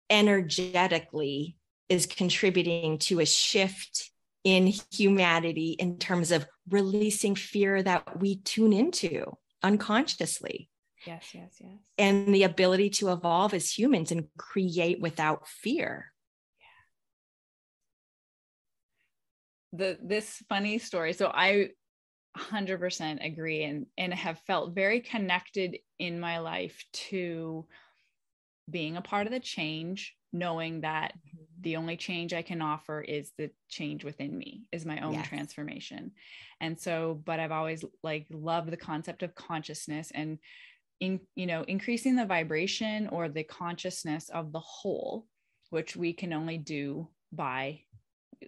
energetically 0.08 1.56
is 1.88 2.06
contributing 2.06 2.98
to 2.98 3.20
a 3.20 3.26
shift 3.26 4.10
in 4.46 4.72
humanity 4.92 5.70
in 5.72 5.98
terms 5.98 6.30
of 6.30 6.46
releasing 6.70 7.34
fear 7.34 7.82
that 7.82 8.20
we 8.20 8.36
tune 8.36 8.72
into 8.72 9.36
unconsciously. 9.60 10.70
Yes, 11.04 11.34
yes, 11.34 11.56
yes. 11.60 11.78
And 11.98 12.32
the 12.32 12.44
ability 12.44 12.90
to 12.90 13.10
evolve 13.10 13.54
as 13.54 13.76
humans 13.76 14.12
and 14.12 14.28
create 14.38 15.00
without 15.00 15.48
fear. 15.48 16.12
the 19.72 19.98
this 20.00 20.42
funny 20.48 20.78
story. 20.78 21.12
So 21.12 21.30
I 21.34 21.70
100% 22.38 23.24
agree 23.24 23.64
and 23.64 23.86
and 23.98 24.14
have 24.14 24.38
felt 24.40 24.74
very 24.74 25.00
connected 25.00 25.78
in 25.98 26.20
my 26.20 26.38
life 26.38 26.84
to 26.92 27.66
being 28.68 28.96
a 28.96 29.02
part 29.02 29.26
of 29.26 29.32
the 29.32 29.40
change 29.40 30.14
knowing 30.38 30.80
that 30.82 31.12
mm-hmm. 31.12 31.44
the 31.62 31.76
only 31.76 31.96
change 31.96 32.32
i 32.32 32.42
can 32.42 32.62
offer 32.62 33.00
is 33.00 33.32
the 33.38 33.50
change 33.68 34.04
within 34.04 34.36
me 34.36 34.66
is 34.72 34.84
my 34.84 35.00
own 35.00 35.14
yes. 35.14 35.28
transformation 35.28 36.12
and 36.60 36.78
so 36.78 37.20
but 37.24 37.40
i've 37.40 37.52
always 37.52 37.84
like 38.02 38.26
loved 38.30 38.70
the 38.70 38.76
concept 38.76 39.22
of 39.22 39.34
consciousness 39.34 40.12
and 40.14 40.38
in 41.00 41.20
you 41.34 41.46
know 41.46 41.62
increasing 41.62 42.16
the 42.16 42.24
vibration 42.24 43.08
or 43.08 43.28
the 43.28 43.44
consciousness 43.44 44.28
of 44.30 44.52
the 44.52 44.60
whole 44.60 45.26
which 45.70 45.96
we 45.96 46.12
can 46.12 46.32
only 46.32 46.58
do 46.58 47.08
by 47.32 47.80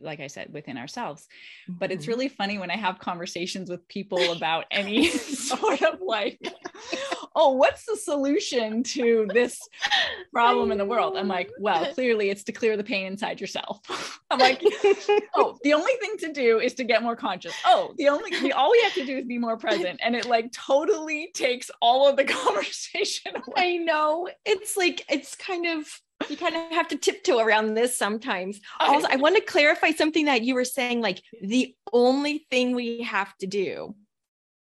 like 0.02 0.20
I 0.20 0.26
said, 0.26 0.52
within 0.52 0.76
ourselves. 0.76 1.22
Mm-hmm. 1.68 1.78
But 1.78 1.90
it's 1.90 2.02
mm-hmm. 2.02 2.10
really 2.10 2.28
funny 2.28 2.58
when 2.58 2.70
I 2.70 2.76
have 2.76 2.98
conversations 2.98 3.70
with 3.70 3.86
people 3.88 4.32
about 4.32 4.66
any 4.70 5.08
sort 5.08 5.82
of 5.82 6.00
like, 6.00 6.40
oh, 7.38 7.52
what's 7.52 7.86
the 7.86 7.96
solution 7.96 8.82
to 8.82 9.28
this 9.32 9.60
problem 10.32 10.72
in 10.72 10.76
the 10.76 10.84
world? 10.84 11.16
I'm 11.16 11.28
like, 11.28 11.50
well, 11.60 11.86
clearly 11.94 12.30
it's 12.30 12.42
to 12.44 12.52
clear 12.52 12.76
the 12.76 12.82
pain 12.82 13.06
inside 13.06 13.40
yourself. 13.40 13.80
I'm 14.30 14.40
like, 14.40 14.60
oh, 15.36 15.56
the 15.62 15.72
only 15.72 15.92
thing 16.00 16.16
to 16.18 16.32
do 16.32 16.58
is 16.58 16.74
to 16.74 16.84
get 16.84 17.02
more 17.02 17.14
conscious. 17.14 17.54
Oh, 17.64 17.94
the 17.96 18.08
only 18.08 18.30
the, 18.40 18.52
all 18.52 18.72
we 18.72 18.80
have 18.82 18.92
to 18.94 19.06
do 19.06 19.18
is 19.18 19.24
be 19.24 19.38
more 19.38 19.56
present. 19.56 20.00
And 20.02 20.16
it 20.16 20.26
like 20.26 20.50
totally 20.52 21.30
takes 21.32 21.70
all 21.80 22.08
of 22.08 22.16
the 22.16 22.24
conversation. 22.24 23.32
Away. 23.36 23.54
I 23.56 23.76
know. 23.76 24.28
It's 24.44 24.76
like 24.76 25.04
it's 25.08 25.36
kind 25.36 25.66
of 25.66 25.88
you 26.28 26.36
kind 26.36 26.56
of 26.56 26.72
have 26.72 26.88
to 26.88 26.96
tiptoe 26.96 27.38
around 27.38 27.74
this 27.74 27.96
sometimes. 27.96 28.60
Also, 28.80 29.06
I 29.08 29.16
want 29.16 29.36
to 29.36 29.42
clarify 29.42 29.92
something 29.92 30.24
that 30.24 30.42
you 30.42 30.56
were 30.56 30.64
saying 30.64 31.00
like 31.00 31.22
the 31.40 31.74
only 31.92 32.46
thing 32.50 32.74
we 32.74 33.02
have 33.02 33.36
to 33.38 33.46
do 33.46 33.94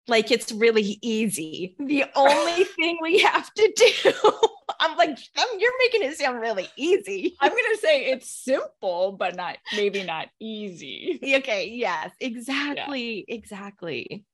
like 0.07 0.31
it's 0.31 0.51
really 0.51 0.99
easy. 1.01 1.75
The 1.79 2.05
only 2.15 2.63
thing 2.75 2.97
we 3.01 3.19
have 3.19 3.53
to 3.53 3.73
do. 3.75 4.11
I'm 4.79 4.95
like, 4.97 5.17
you're 5.35 5.71
making 5.79 6.03
it 6.03 6.17
sound 6.17 6.39
really 6.39 6.69
easy. 6.75 7.35
I'm 7.39 7.49
gonna 7.49 7.77
say 7.81 8.05
it's 8.07 8.29
simple, 8.29 9.13
but 9.13 9.35
not 9.35 9.57
maybe 9.75 10.03
not 10.03 10.27
easy. 10.39 11.19
Okay. 11.37 11.69
Yes. 11.69 12.11
Exactly. 12.19 13.25
Yeah. 13.27 13.35
Exactly. 13.35 14.25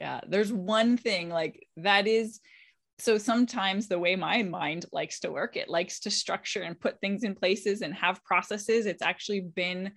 Yeah. 0.00 0.20
There's 0.26 0.52
one 0.52 0.96
thing 0.96 1.28
like 1.28 1.66
that 1.76 2.06
is 2.06 2.40
so 2.98 3.18
sometimes 3.18 3.88
the 3.88 3.98
way 3.98 4.16
my 4.16 4.42
mind 4.42 4.86
likes 4.92 5.20
to 5.20 5.32
work 5.32 5.56
it 5.56 5.68
likes 5.68 6.00
to 6.00 6.10
structure 6.10 6.62
and 6.62 6.78
put 6.78 7.00
things 7.00 7.24
in 7.24 7.34
places 7.34 7.82
and 7.82 7.92
have 7.92 8.22
processes 8.22 8.86
it's 8.86 9.02
actually 9.02 9.40
been 9.40 9.90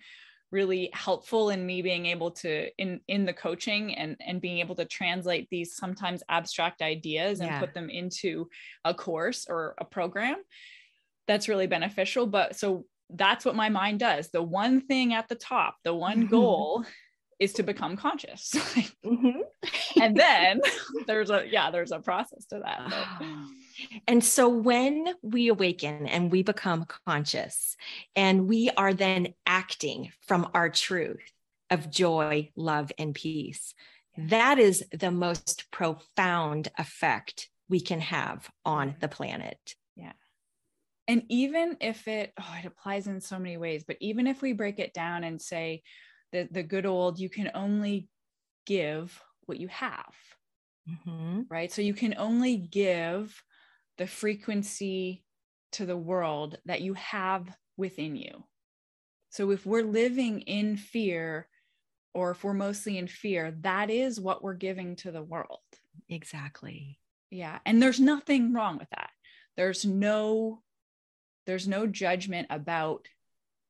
really 0.51 0.89
helpful 0.93 1.49
in 1.49 1.65
me 1.65 1.81
being 1.81 2.05
able 2.05 2.31
to 2.31 2.69
in 2.77 3.01
in 3.07 3.25
the 3.25 3.33
coaching 3.33 3.95
and 3.95 4.15
and 4.25 4.39
being 4.39 4.59
able 4.59 4.75
to 4.75 4.85
translate 4.85 5.47
these 5.51 5.75
sometimes 5.75 6.23
abstract 6.29 6.81
ideas 6.81 7.41
and 7.41 7.49
yeah. 7.49 7.59
put 7.59 7.73
them 7.73 7.89
into 7.89 8.47
a 8.85 8.93
course 8.93 9.45
or 9.49 9.75
a 9.77 9.83
program 9.83 10.37
that's 11.27 11.49
really 11.49 11.67
beneficial 11.67 12.25
but 12.25 12.55
so 12.55 12.85
that's 13.11 13.45
what 13.45 13.55
my 13.55 13.69
mind 13.69 13.99
does. 13.99 14.29
The 14.29 14.43
one 14.43 14.81
thing 14.81 15.13
at 15.13 15.27
the 15.27 15.35
top, 15.35 15.77
the 15.83 15.93
one 15.93 16.23
mm-hmm. 16.23 16.27
goal 16.31 16.85
is 17.39 17.53
to 17.53 17.63
become 17.63 17.95
conscious. 17.95 18.51
mm-hmm. 19.05 19.41
and 20.01 20.15
then 20.15 20.61
there's 21.05 21.29
a 21.29 21.45
yeah, 21.49 21.71
there's 21.71 21.91
a 21.91 21.99
process 21.99 22.45
to 22.47 22.59
that. 22.59 22.91
And 24.07 24.23
so 24.23 24.49
when 24.49 25.13
we 25.21 25.47
awaken 25.49 26.07
and 26.07 26.31
we 26.31 26.43
become 26.43 26.85
conscious 27.05 27.75
and 28.15 28.47
we 28.47 28.69
are 28.71 28.93
then 28.93 29.33
acting 29.45 30.11
from 30.21 30.49
our 30.53 30.69
truth 30.69 31.31
of 31.69 31.89
joy, 31.89 32.49
love, 32.55 32.91
and 32.97 33.13
peace, 33.13 33.73
that 34.17 34.57
is 34.57 34.83
the 34.91 35.11
most 35.11 35.69
profound 35.71 36.69
effect 36.77 37.49
we 37.69 37.79
can 37.79 37.99
have 37.99 38.49
on 38.65 38.95
the 38.99 39.07
planet. 39.07 39.75
Yeah. 39.95 40.13
And 41.07 41.23
even 41.29 41.77
if 41.79 42.07
it, 42.07 42.33
oh, 42.39 42.55
it 42.59 42.65
applies 42.65 43.07
in 43.07 43.21
so 43.21 43.37
many 43.37 43.57
ways, 43.57 43.83
but 43.85 43.97
even 43.99 44.27
if 44.27 44.41
we 44.41 44.53
break 44.53 44.79
it 44.79 44.93
down 44.93 45.23
and 45.23 45.41
say 45.41 45.83
the, 46.31 46.47
the 46.51 46.63
good 46.63 46.85
old, 46.85 47.19
you 47.19 47.29
can 47.29 47.51
only 47.53 48.09
give 48.65 49.21
what 49.45 49.59
you 49.59 49.67
have, 49.69 50.13
mm-hmm. 50.89 51.41
right? 51.49 51.71
So 51.71 51.81
you 51.81 51.93
can 51.93 52.15
only 52.17 52.57
give 52.57 53.41
the 53.97 54.07
frequency 54.07 55.23
to 55.73 55.85
the 55.85 55.97
world 55.97 56.57
that 56.65 56.81
you 56.81 56.93
have 56.93 57.47
within 57.77 58.15
you. 58.15 58.43
So 59.29 59.51
if 59.51 59.65
we're 59.65 59.83
living 59.83 60.41
in 60.41 60.77
fear, 60.77 61.47
or 62.13 62.31
if 62.31 62.43
we're 62.43 62.53
mostly 62.53 62.97
in 62.97 63.07
fear, 63.07 63.51
that 63.61 63.89
is 63.89 64.19
what 64.19 64.43
we're 64.43 64.55
giving 64.55 64.95
to 64.97 65.11
the 65.11 65.21
world. 65.21 65.59
Exactly. 66.09 66.99
Yeah. 67.29 67.59
And 67.65 67.81
there's 67.81 67.99
nothing 67.99 68.53
wrong 68.53 68.77
with 68.77 68.89
that. 68.91 69.11
There's 69.55 69.85
no 69.85 70.63
there's 71.45 71.67
no 71.67 71.87
judgment 71.87 72.47
about 72.49 73.07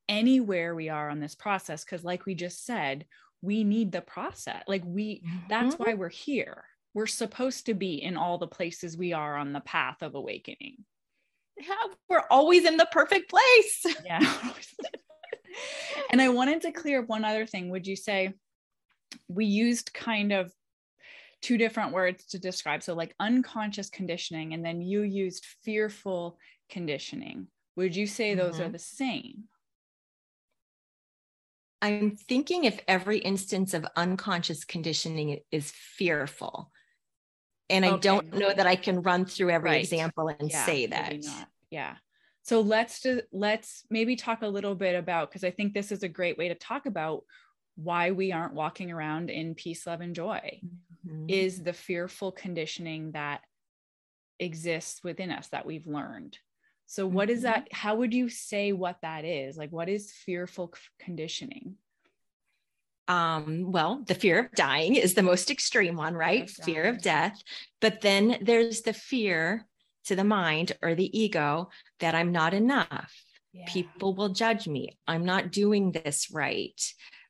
anywhere 0.08 0.74
we 0.74 0.88
are 0.88 1.10
on 1.10 1.20
this 1.20 1.34
process 1.34 1.84
because 1.84 2.04
like 2.04 2.26
we 2.26 2.34
just 2.34 2.64
said, 2.64 3.04
we 3.42 3.62
need 3.64 3.92
the 3.92 4.00
process. 4.00 4.62
Like 4.66 4.82
we 4.84 5.16
mm-hmm. 5.20 5.38
that's 5.48 5.76
why 5.76 5.94
we're 5.94 6.08
here. 6.08 6.64
We're 6.98 7.06
supposed 7.06 7.66
to 7.66 7.74
be 7.74 8.02
in 8.02 8.16
all 8.16 8.38
the 8.38 8.48
places 8.48 8.96
we 8.96 9.12
are 9.12 9.36
on 9.36 9.52
the 9.52 9.60
path 9.60 10.02
of 10.02 10.16
awakening. 10.16 10.78
Yeah, 11.56 11.76
we're 12.08 12.24
always 12.28 12.64
in 12.64 12.76
the 12.76 12.88
perfect 12.90 13.30
place. 13.30 13.86
Yeah. 14.04 14.52
and 16.10 16.20
I 16.20 16.28
wanted 16.30 16.62
to 16.62 16.72
clear 16.72 17.02
up 17.02 17.08
one 17.08 17.24
other 17.24 17.46
thing. 17.46 17.70
Would 17.70 17.86
you 17.86 17.94
say 17.94 18.34
we 19.28 19.44
used 19.44 19.94
kind 19.94 20.32
of 20.32 20.52
two 21.40 21.56
different 21.56 21.92
words 21.92 22.26
to 22.30 22.38
describe? 22.40 22.82
So, 22.82 22.94
like 22.94 23.14
unconscious 23.20 23.90
conditioning, 23.90 24.52
and 24.52 24.64
then 24.64 24.80
you 24.80 25.02
used 25.02 25.46
fearful 25.62 26.36
conditioning. 26.68 27.46
Would 27.76 27.94
you 27.94 28.08
say 28.08 28.34
those 28.34 28.54
mm-hmm. 28.54 28.64
are 28.64 28.70
the 28.70 28.80
same? 28.80 29.44
I'm 31.80 32.16
thinking 32.16 32.64
if 32.64 32.80
every 32.88 33.18
instance 33.18 33.72
of 33.72 33.86
unconscious 33.94 34.64
conditioning 34.64 35.38
is 35.52 35.70
fearful. 35.70 36.72
And 37.70 37.84
I 37.84 37.98
don't 37.98 38.32
know 38.34 38.52
that 38.52 38.66
I 38.66 38.76
can 38.76 39.02
run 39.02 39.26
through 39.26 39.50
every 39.50 39.70
right. 39.70 39.80
example 39.82 40.28
and 40.28 40.50
yeah, 40.50 40.64
say 40.64 40.86
that. 40.86 41.16
Yeah 41.70 41.96
so 42.48 42.62
let's 42.62 43.02
just 43.02 43.24
let's 43.30 43.84
maybe 43.90 44.16
talk 44.16 44.40
a 44.40 44.48
little 44.48 44.74
bit 44.74 44.94
about 44.94 45.28
because 45.28 45.44
i 45.44 45.50
think 45.50 45.74
this 45.74 45.92
is 45.92 46.02
a 46.02 46.08
great 46.08 46.38
way 46.38 46.48
to 46.48 46.54
talk 46.54 46.86
about 46.86 47.22
why 47.76 48.10
we 48.10 48.32
aren't 48.32 48.54
walking 48.54 48.90
around 48.90 49.30
in 49.30 49.54
peace 49.54 49.86
love 49.86 50.00
and 50.00 50.14
joy 50.14 50.60
mm-hmm. 51.06 51.26
is 51.28 51.62
the 51.62 51.72
fearful 51.72 52.32
conditioning 52.32 53.12
that 53.12 53.42
exists 54.40 55.04
within 55.04 55.30
us 55.30 55.48
that 55.48 55.66
we've 55.66 55.86
learned 55.86 56.38
so 56.86 57.06
what 57.06 57.28
is 57.28 57.44
mm-hmm. 57.44 57.52
that 57.52 57.68
how 57.72 57.96
would 57.96 58.14
you 58.14 58.30
say 58.30 58.72
what 58.72 58.96
that 59.02 59.24
is 59.26 59.58
like 59.58 59.70
what 59.70 59.88
is 59.88 60.10
fearful 60.10 60.72
conditioning 60.98 61.74
um, 63.08 63.72
well, 63.72 64.04
the 64.06 64.14
fear 64.14 64.38
of 64.38 64.52
dying 64.52 64.94
is 64.94 65.14
the 65.14 65.22
most 65.22 65.50
extreme 65.50 65.96
one, 65.96 66.14
right? 66.14 66.48
Fear 66.48 66.84
of 66.84 67.02
death. 67.02 67.42
But 67.80 68.02
then 68.02 68.38
there's 68.42 68.82
the 68.82 68.92
fear 68.92 69.66
to 70.04 70.14
the 70.14 70.24
mind 70.24 70.72
or 70.82 70.94
the 70.94 71.18
ego 71.18 71.70
that 72.00 72.14
I'm 72.14 72.32
not 72.32 72.52
enough. 72.52 73.12
Yeah. 73.54 73.64
People 73.66 74.14
will 74.14 74.28
judge 74.28 74.68
me. 74.68 74.98
I'm 75.06 75.24
not 75.24 75.50
doing 75.50 75.90
this 75.90 76.30
right. 76.30 76.80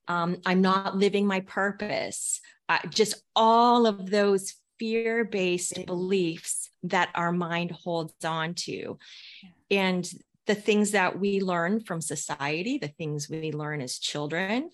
Um, 0.09 0.38
I'm 0.45 0.61
not 0.61 0.97
living 0.97 1.27
my 1.27 1.41
purpose. 1.41 2.41
Uh, 2.69 2.79
just 2.91 3.23
all 3.37 3.87
of 3.87 4.11
those 4.11 4.55
fear 4.81 5.25
based 5.25 5.87
beliefs 5.87 6.71
that 6.83 7.11
our 7.14 7.33
mind 7.33 7.71
holds 7.71 8.25
on 8.25 8.55
to. 8.55 8.99
Yeah. 9.43 9.51
And 9.71 10.11
the 10.47 10.57
things 10.57 10.91
that 10.93 11.21
we 11.21 11.41
learn 11.41 11.81
from 11.81 12.01
society, 12.01 12.79
the 12.79 12.88
things 12.88 13.29
we 13.29 13.53
learn 13.53 13.81
as 13.81 13.99
children 13.99 14.71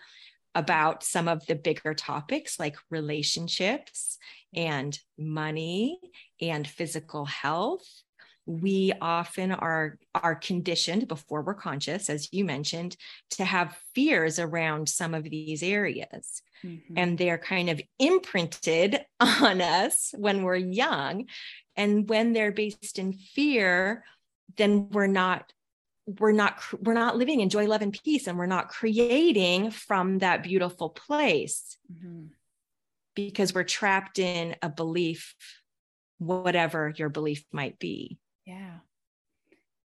about 0.55 1.03
some 1.03 1.29
of 1.29 1.45
the 1.47 1.55
bigger 1.55 1.95
topics 1.95 2.59
like 2.59 2.77
relationships 2.91 4.19
and 4.55 4.99
money 5.19 5.99
and 6.41 6.67
physical 6.67 7.25
health. 7.25 7.87
We 8.47 8.93
often 9.01 9.53
are 9.53 9.99
are 10.15 10.35
conditioned 10.35 11.09
before 11.09 11.43
we're 11.43 11.55
conscious 11.55 12.11
as 12.11 12.31
you 12.33 12.45
mentioned 12.45 12.97
to 13.31 13.45
have 13.45 13.79
fears 13.95 14.39
around 14.39 14.89
some 14.89 15.15
of 15.15 15.25
these 15.25 15.63
areas. 15.63 16.43
Mm-hmm. 16.65 16.95
and 16.97 17.19
they're 17.19 17.37
kind 17.37 17.69
of 17.69 17.79
imprinted 17.99 19.05
on 19.21 19.61
us 19.61 20.15
when 20.17 20.43
we're 20.45 20.57
young. 20.57 21.27
And 21.77 22.09
when 22.09 22.33
they're 22.33 22.53
based 22.53 22.99
in 22.99 23.13
fear 23.13 24.03
then 24.57 24.89
we're 24.91 25.07
not 25.07 25.53
we're 26.07 26.33
not 26.33 26.61
we're 26.81 26.95
not 26.95 27.17
living 27.17 27.41
in 27.41 27.49
joy 27.49 27.67
love 27.67 27.83
and 27.83 27.93
peace 27.93 28.27
and 28.27 28.37
we're 28.37 28.47
not 28.47 28.69
creating 28.69 29.71
from 29.71 30.19
that 30.19 30.43
beautiful 30.43 30.91
place 30.91 31.79
mm-hmm. 31.91 32.27
because 33.15 33.55
we're 33.55 33.65
trapped 33.65 34.19
in 34.19 34.55
a 34.61 34.69
belief 34.69 35.35
whatever 36.19 36.93
your 36.97 37.09
belief 37.09 37.45
might 37.53 37.79
be 37.79 38.19
yeah. 38.47 38.79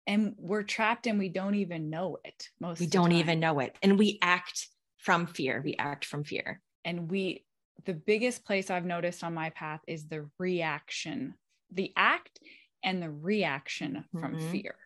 And 0.06 0.34
we're 0.38 0.62
trapped 0.62 1.06
and 1.06 1.18
we 1.18 1.28
don't 1.28 1.54
even 1.56 1.90
know 1.90 2.18
it. 2.24 2.48
Most 2.60 2.80
we 2.80 2.86
don't 2.86 3.12
even 3.12 3.40
know 3.40 3.60
it. 3.60 3.76
And 3.82 3.98
we 3.98 4.18
act 4.22 4.68
from 4.96 5.26
fear. 5.26 5.60
We 5.62 5.76
act 5.78 6.04
from 6.04 6.24
fear. 6.24 6.62
And 6.84 7.10
we, 7.10 7.44
the 7.84 7.92
biggest 7.92 8.44
place 8.44 8.70
I've 8.70 8.86
noticed 8.86 9.22
on 9.22 9.34
my 9.34 9.50
path 9.50 9.80
is 9.86 10.06
the 10.06 10.28
reaction, 10.38 11.34
the 11.70 11.92
act 11.94 12.40
and 12.82 13.02
the 13.02 13.10
reaction 13.10 14.04
from 14.12 14.36
mm-hmm. 14.36 14.50
fear. 14.50 14.76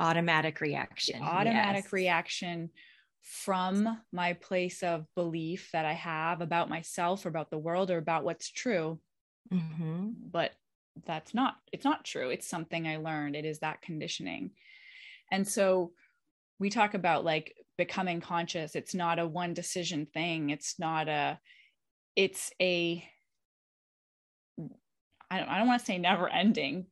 Automatic 0.00 0.60
reaction. 0.60 1.22
Automatic 1.22 1.84
yes. 1.84 1.92
reaction 1.92 2.70
from 3.20 4.00
my 4.12 4.32
place 4.34 4.82
of 4.82 5.06
belief 5.14 5.70
that 5.72 5.84
I 5.84 5.92
have 5.92 6.40
about 6.40 6.68
myself 6.68 7.26
or 7.26 7.28
about 7.28 7.50
the 7.50 7.58
world 7.58 7.90
or 7.90 7.98
about 7.98 8.24
what's 8.24 8.50
true. 8.50 9.00
Mm-hmm. 9.52 10.10
But 10.30 10.52
that's 11.06 11.34
not 11.34 11.56
it's 11.72 11.84
not 11.84 12.04
true 12.04 12.30
it's 12.30 12.48
something 12.48 12.86
i 12.86 12.96
learned 12.96 13.36
it 13.36 13.44
is 13.44 13.58
that 13.60 13.82
conditioning 13.82 14.50
and 15.30 15.46
so 15.46 15.92
we 16.58 16.70
talk 16.70 16.94
about 16.94 17.24
like 17.24 17.54
becoming 17.76 18.20
conscious 18.20 18.74
it's 18.74 18.94
not 18.94 19.18
a 19.18 19.26
one 19.26 19.54
decision 19.54 20.06
thing 20.12 20.50
it's 20.50 20.78
not 20.78 21.08
a 21.08 21.38
it's 22.16 22.50
a 22.60 23.04
i 25.30 25.38
don't, 25.38 25.48
I 25.48 25.58
don't 25.58 25.68
want 25.68 25.80
to 25.80 25.86
say 25.86 25.98
never 25.98 26.28
ending 26.28 26.86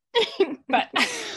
but 0.69 0.89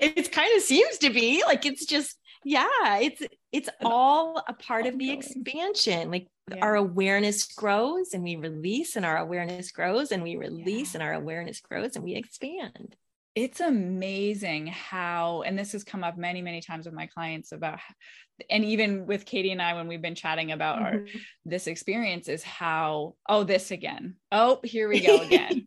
it 0.00 0.32
kind 0.32 0.56
of 0.56 0.62
seems 0.62 0.98
to 0.98 1.10
be 1.10 1.42
like 1.46 1.66
it's 1.66 1.86
just 1.86 2.16
yeah 2.44 2.66
it's 2.98 3.22
it's 3.52 3.68
all 3.82 4.42
a 4.48 4.52
part 4.52 4.86
of 4.86 4.98
the 4.98 5.10
expansion 5.10 6.10
like 6.10 6.26
yeah. 6.50 6.58
our 6.62 6.74
awareness 6.74 7.46
grows 7.54 8.14
and 8.14 8.24
we 8.24 8.36
release 8.36 8.96
and 8.96 9.06
our 9.06 9.18
awareness 9.18 9.70
grows 9.70 10.10
and 10.10 10.22
we 10.22 10.36
release 10.36 10.94
yeah. 10.94 11.00
and 11.00 11.08
our 11.08 11.14
awareness 11.14 11.60
grows 11.60 11.94
and 11.94 12.04
we 12.04 12.14
expand 12.14 12.96
it's 13.34 13.60
amazing 13.60 14.66
how 14.66 15.42
and 15.42 15.58
this 15.58 15.72
has 15.72 15.84
come 15.84 16.04
up 16.04 16.18
many 16.18 16.42
many 16.42 16.60
times 16.60 16.84
with 16.84 16.94
my 16.94 17.06
clients 17.06 17.52
about 17.52 17.78
and 18.50 18.64
even 18.64 19.06
with 19.06 19.24
katie 19.24 19.52
and 19.52 19.62
i 19.62 19.74
when 19.74 19.86
we've 19.86 20.02
been 20.02 20.14
chatting 20.14 20.52
about 20.52 20.76
mm-hmm. 20.78 20.86
our 20.86 21.04
this 21.44 21.66
experience 21.66 22.28
is 22.28 22.42
how 22.42 23.14
oh 23.28 23.44
this 23.44 23.70
again 23.70 24.16
oh 24.32 24.58
here 24.64 24.88
we 24.88 25.00
go 25.00 25.20
again 25.22 25.64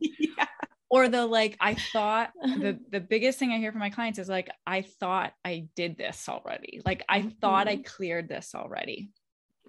or 0.96 1.10
the 1.10 1.26
like 1.26 1.58
i 1.60 1.74
thought 1.74 2.30
the 2.42 2.80
the 2.90 3.02
biggest 3.02 3.38
thing 3.38 3.52
i 3.52 3.58
hear 3.58 3.74
from 3.74 3.82
my 3.82 3.90
clients 3.90 4.18
is 4.18 4.30
like 4.30 4.50
i 4.66 4.82
thought 4.82 5.34
i 5.44 5.68
did 5.76 5.98
this 5.98 6.30
already. 6.30 6.82
Like 6.86 7.04
i 7.10 7.20
mm-hmm. 7.20 7.30
thought 7.42 7.68
i 7.68 7.78
cleared 7.78 8.30
this 8.30 8.56
already. 8.56 9.10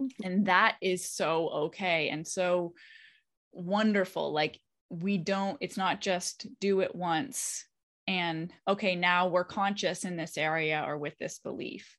Mm-hmm. 0.00 0.26
and 0.26 0.46
that 0.46 0.76
is 0.82 1.10
so 1.10 1.48
okay 1.48 2.10
and 2.10 2.26
so 2.26 2.74
wonderful. 3.52 4.32
Like 4.32 4.60
we 4.90 5.18
don't 5.18 5.58
it's 5.60 5.76
not 5.76 6.00
just 6.00 6.46
do 6.60 6.80
it 6.80 6.94
once 6.94 7.64
and 8.06 8.52
okay 8.68 8.94
now 8.94 9.26
we're 9.26 9.42
conscious 9.44 10.04
in 10.04 10.16
this 10.16 10.38
area 10.38 10.84
or 10.86 10.96
with 10.96 11.18
this 11.18 11.40
belief. 11.40 11.96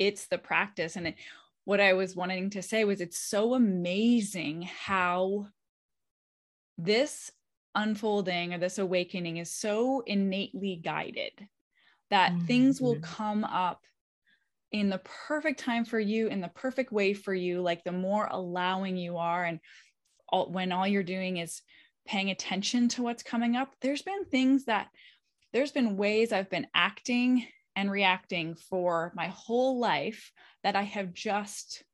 It's 0.00 0.26
the 0.26 0.38
practice. 0.38 0.96
And 0.96 1.08
it, 1.08 1.14
what 1.64 1.80
i 1.80 1.92
was 1.92 2.16
wanting 2.16 2.50
to 2.50 2.62
say 2.62 2.84
was 2.84 3.00
it's 3.00 3.18
so 3.18 3.54
amazing 3.54 4.68
how 4.86 5.46
this 6.76 7.30
unfolding 7.74 8.54
or 8.54 8.58
this 8.58 8.78
awakening 8.78 9.38
is 9.38 9.50
so 9.50 10.02
innately 10.06 10.80
guided 10.82 11.32
that 12.10 12.32
mm-hmm. 12.32 12.46
things 12.46 12.80
will 12.80 12.96
mm-hmm. 12.96 13.14
come 13.14 13.44
up 13.44 13.80
in 14.72 14.88
the 14.88 15.00
perfect 15.28 15.60
time 15.60 15.84
for 15.84 16.00
you 16.00 16.26
in 16.26 16.40
the 16.40 16.48
perfect 16.48 16.90
way 16.90 17.14
for 17.14 17.32
you 17.32 17.60
like 17.60 17.84
the 17.84 17.92
more 17.92 18.28
allowing 18.30 18.96
you 18.96 19.16
are 19.18 19.44
and 19.44 19.60
all, 20.28 20.50
when 20.50 20.72
all 20.72 20.86
you're 20.86 21.02
doing 21.02 21.36
is 21.36 21.62
paying 22.06 22.30
attention 22.30 22.88
to 22.88 23.02
what's 23.02 23.22
coming 23.22 23.56
up 23.56 23.72
there's 23.80 24.02
been 24.02 24.24
things 24.24 24.64
that 24.64 24.88
there's 25.52 25.70
been 25.72 25.96
ways 25.96 26.32
i've 26.32 26.50
been 26.50 26.66
acting 26.74 27.46
and 27.76 27.90
reacting 27.90 28.54
for 28.54 29.12
my 29.14 29.28
whole 29.28 29.78
life 29.78 30.32
that 30.64 30.76
i 30.76 30.82
have 30.82 31.14
just 31.14 31.84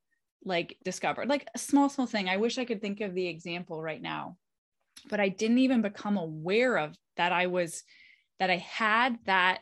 like 0.45 0.77
discovered 0.83 1.29
like 1.29 1.47
a 1.55 1.59
small 1.59 1.91
small 1.91 2.07
thing 2.07 2.29
i 2.29 2.39
wish 2.39 2.57
i 2.57 2.65
could 2.65 2.81
think 2.81 3.03
of 3.03 3.15
the 3.15 3.27
example 3.27 3.81
right 3.83 4.01
now 4.01 4.37
but 5.09 5.21
i 5.21 5.29
didn't 5.29 5.59
even 5.59 5.83
become 5.83 6.17
aware 6.17 6.77
of 6.77 6.97
that 7.17 7.33
i 7.33 7.47
was 7.47 7.83
that 8.39 8.51
i 8.51 8.57
had 8.57 9.19
that 9.25 9.61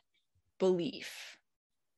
belief 0.59 1.38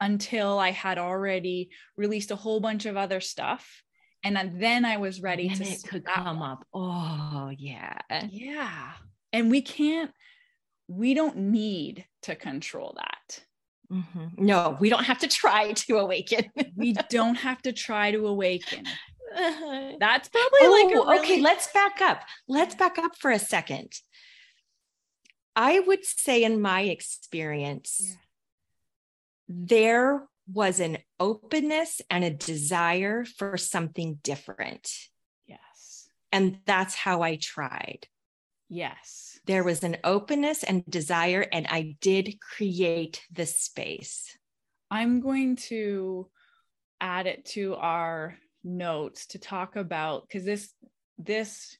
until 0.00 0.58
I 0.58 0.70
had 0.70 0.98
already 0.98 1.70
released 1.96 2.30
a 2.30 2.36
whole 2.36 2.60
bunch 2.60 2.86
of 2.86 2.96
other 2.96 3.20
stuff. 3.20 3.82
And 4.22 4.60
then 4.60 4.84
I 4.84 4.98
was 4.98 5.20
ready 5.20 5.48
and 5.48 5.56
to 5.56 5.64
it 5.64 5.82
could 5.86 6.04
come 6.04 6.42
up. 6.42 6.66
Oh, 6.74 7.50
yeah. 7.56 7.98
Yeah. 8.30 8.92
And 9.32 9.50
we 9.50 9.62
can't, 9.62 10.10
we 10.88 11.14
don't 11.14 11.36
need 11.36 12.04
to 12.22 12.34
control 12.34 12.96
that. 12.96 13.44
Mm-hmm. 13.90 14.44
No, 14.44 14.76
we 14.78 14.90
don't 14.90 15.04
have 15.04 15.20
to 15.20 15.28
try 15.28 15.72
to 15.72 15.98
awaken. 15.98 16.50
we 16.76 16.92
don't 17.10 17.36
have 17.36 17.62
to 17.62 17.72
try 17.72 18.10
to 18.10 18.26
awaken. 18.26 18.84
That's 20.00 20.28
probably 20.28 20.58
oh, 20.62 20.70
like 20.70 20.94
really- 20.94 21.18
okay. 21.18 21.40
Let's 21.40 21.72
back 21.72 22.00
up. 22.00 22.22
Let's 22.48 22.74
back 22.74 22.98
up 22.98 23.16
for 23.16 23.30
a 23.30 23.38
second. 23.38 23.92
I 25.56 25.80
would 25.80 26.04
say, 26.04 26.44
in 26.44 26.60
my 26.60 26.82
experience, 26.82 28.00
yeah 28.00 28.14
there 29.50 30.28
was 30.46 30.78
an 30.78 30.98
openness 31.18 32.00
and 32.08 32.22
a 32.22 32.30
desire 32.30 33.24
for 33.24 33.56
something 33.56 34.20
different. 34.22 34.88
Yes. 35.46 36.08
And 36.30 36.58
that's 36.66 36.94
how 36.94 37.22
I 37.22 37.36
tried. 37.36 38.06
Yes. 38.68 39.40
There 39.46 39.64
was 39.64 39.82
an 39.82 39.96
openness 40.04 40.62
and 40.62 40.84
desire, 40.88 41.44
and 41.52 41.66
I 41.68 41.96
did 42.00 42.38
create 42.40 43.22
the 43.32 43.46
space. 43.46 44.36
I'm 44.88 45.20
going 45.20 45.56
to 45.68 46.28
add 47.00 47.26
it 47.26 47.44
to 47.46 47.74
our 47.74 48.36
notes 48.64 49.26
to 49.26 49.38
talk 49.38 49.76
about 49.76 50.26
because 50.26 50.44
this, 50.44 50.72
this, 51.18 51.76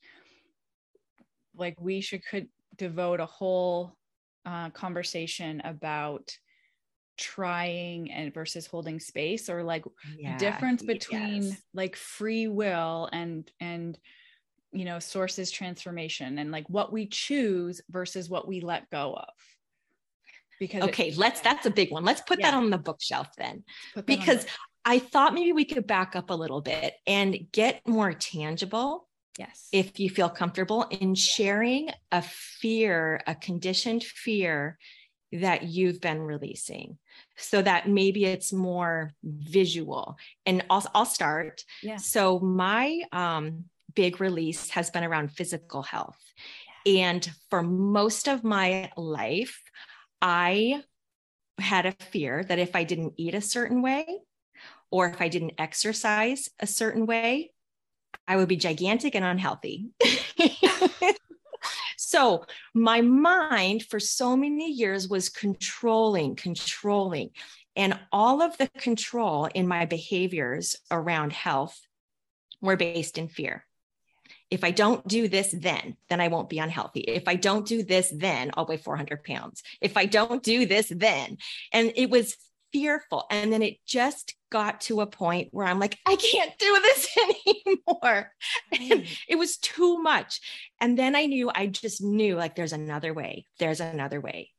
like, 1.56 1.80
we 1.80 2.00
should 2.00 2.24
could 2.24 2.48
devote 2.76 3.20
a 3.20 3.26
whole 3.26 3.96
uh, 4.46 4.70
conversation 4.70 5.60
about 5.64 6.36
trying 7.20 8.10
and 8.10 8.32
versus 8.32 8.66
holding 8.66 8.98
space 8.98 9.50
or 9.50 9.62
like 9.62 9.84
yeah, 10.18 10.38
difference 10.38 10.82
between 10.82 11.42
yes. 11.42 11.62
like 11.74 11.94
free 11.94 12.48
will 12.48 13.10
and 13.12 13.50
and 13.60 13.98
you 14.72 14.86
know 14.86 14.98
sources 14.98 15.50
transformation 15.50 16.38
and 16.38 16.50
like 16.50 16.68
what 16.70 16.90
we 16.90 17.06
choose 17.06 17.82
versus 17.90 18.30
what 18.30 18.48
we 18.48 18.62
let 18.62 18.88
go 18.88 19.14
of 19.14 19.34
because 20.58 20.82
okay 20.82 21.12
let's 21.16 21.42
that's 21.42 21.66
a 21.66 21.70
big 21.70 21.90
one 21.90 22.06
let's 22.06 22.22
put 22.22 22.40
yeah. 22.40 22.50
that 22.50 22.56
on 22.56 22.70
the 22.70 22.78
bookshelf 22.78 23.28
then 23.36 23.62
because 24.06 24.46
i 24.84 24.98
thought 24.98 25.34
maybe 25.34 25.52
we 25.52 25.64
could 25.64 25.86
back 25.86 26.16
up 26.16 26.30
a 26.30 26.34
little 26.34 26.60
bit 26.60 26.94
and 27.06 27.36
get 27.52 27.86
more 27.86 28.12
tangible 28.12 29.08
yes. 29.38 29.68
if 29.72 30.00
you 30.00 30.10
feel 30.10 30.28
comfortable 30.28 30.86
in 30.90 31.14
sharing 31.14 31.90
a 32.12 32.22
fear 32.22 33.20
a 33.26 33.34
conditioned 33.34 34.02
fear 34.04 34.78
that 35.32 35.64
you've 35.64 36.00
been 36.00 36.20
releasing 36.20 36.98
so 37.36 37.62
that 37.62 37.88
maybe 37.88 38.24
it's 38.24 38.52
more 38.52 39.12
visual. 39.22 40.16
And 40.44 40.64
I'll, 40.68 40.84
I'll 40.94 41.04
start. 41.06 41.64
Yeah. 41.82 41.96
so 41.96 42.40
my 42.40 43.02
um, 43.12 43.66
big 43.94 44.20
release 44.20 44.70
has 44.70 44.90
been 44.90 45.04
around 45.04 45.32
physical 45.32 45.82
health. 45.82 46.18
Yeah. 46.84 47.08
and 47.08 47.30
for 47.50 47.62
most 47.62 48.26
of 48.28 48.42
my 48.42 48.90
life 48.96 49.62
i 50.22 50.82
had 51.58 51.84
a 51.84 51.92
fear 51.92 52.42
that 52.44 52.58
if 52.58 52.74
i 52.74 52.84
didn't 52.84 53.14
eat 53.16 53.34
a 53.34 53.40
certain 53.40 53.82
way 53.82 54.06
or 54.90 55.08
if 55.08 55.20
i 55.20 55.28
didn't 55.28 55.54
exercise 55.58 56.48
a 56.60 56.66
certain 56.66 57.06
way 57.06 57.52
i 58.26 58.36
would 58.36 58.48
be 58.48 58.56
gigantic 58.56 59.14
and 59.14 59.24
unhealthy 59.24 59.90
So 62.10 62.44
my 62.74 63.02
mind 63.02 63.84
for 63.84 64.00
so 64.00 64.36
many 64.36 64.72
years 64.72 65.06
was 65.06 65.28
controlling, 65.28 66.34
controlling. 66.34 67.30
And 67.76 67.96
all 68.10 68.42
of 68.42 68.58
the 68.58 68.66
control 68.78 69.44
in 69.44 69.68
my 69.68 69.86
behaviors 69.86 70.74
around 70.90 71.32
health 71.32 71.80
were 72.60 72.76
based 72.76 73.16
in 73.16 73.28
fear. 73.28 73.64
If 74.50 74.64
I 74.64 74.72
don't 74.72 75.06
do 75.06 75.28
this, 75.28 75.54
then, 75.56 75.96
then 76.08 76.20
I 76.20 76.26
won't 76.26 76.50
be 76.50 76.58
unhealthy. 76.58 76.98
If 76.98 77.28
I 77.28 77.36
don't 77.36 77.64
do 77.64 77.84
this, 77.84 78.12
then 78.12 78.50
I'll 78.54 78.66
weigh 78.66 78.78
400 78.78 79.22
pounds. 79.22 79.62
If 79.80 79.96
I 79.96 80.06
don't 80.06 80.42
do 80.42 80.66
this, 80.66 80.88
then. 80.88 81.38
And 81.72 81.92
it 81.94 82.10
was 82.10 82.36
fearful. 82.72 83.24
And 83.30 83.52
then 83.52 83.62
it 83.62 83.76
just 83.86 84.34
got 84.50 84.80
to 84.82 85.00
a 85.00 85.06
point 85.06 85.48
where 85.52 85.66
I'm 85.66 85.78
like, 85.78 85.96
I 86.06 86.16
can't 86.16 86.52
do 86.58 86.78
this 86.82 87.08
anymore. 87.66 88.32
And 88.72 89.06
it 89.28 89.36
was 89.36 89.56
too 89.56 90.02
much. 90.02 90.40
And 90.80 90.98
then 90.98 91.16
I 91.16 91.26
knew, 91.26 91.50
I 91.54 91.66
just 91.66 92.02
knew 92.02 92.36
like 92.36 92.56
there's 92.56 92.72
another 92.72 93.14
way, 93.14 93.46
there's 93.58 93.80
another 93.80 94.20
way. 94.20 94.50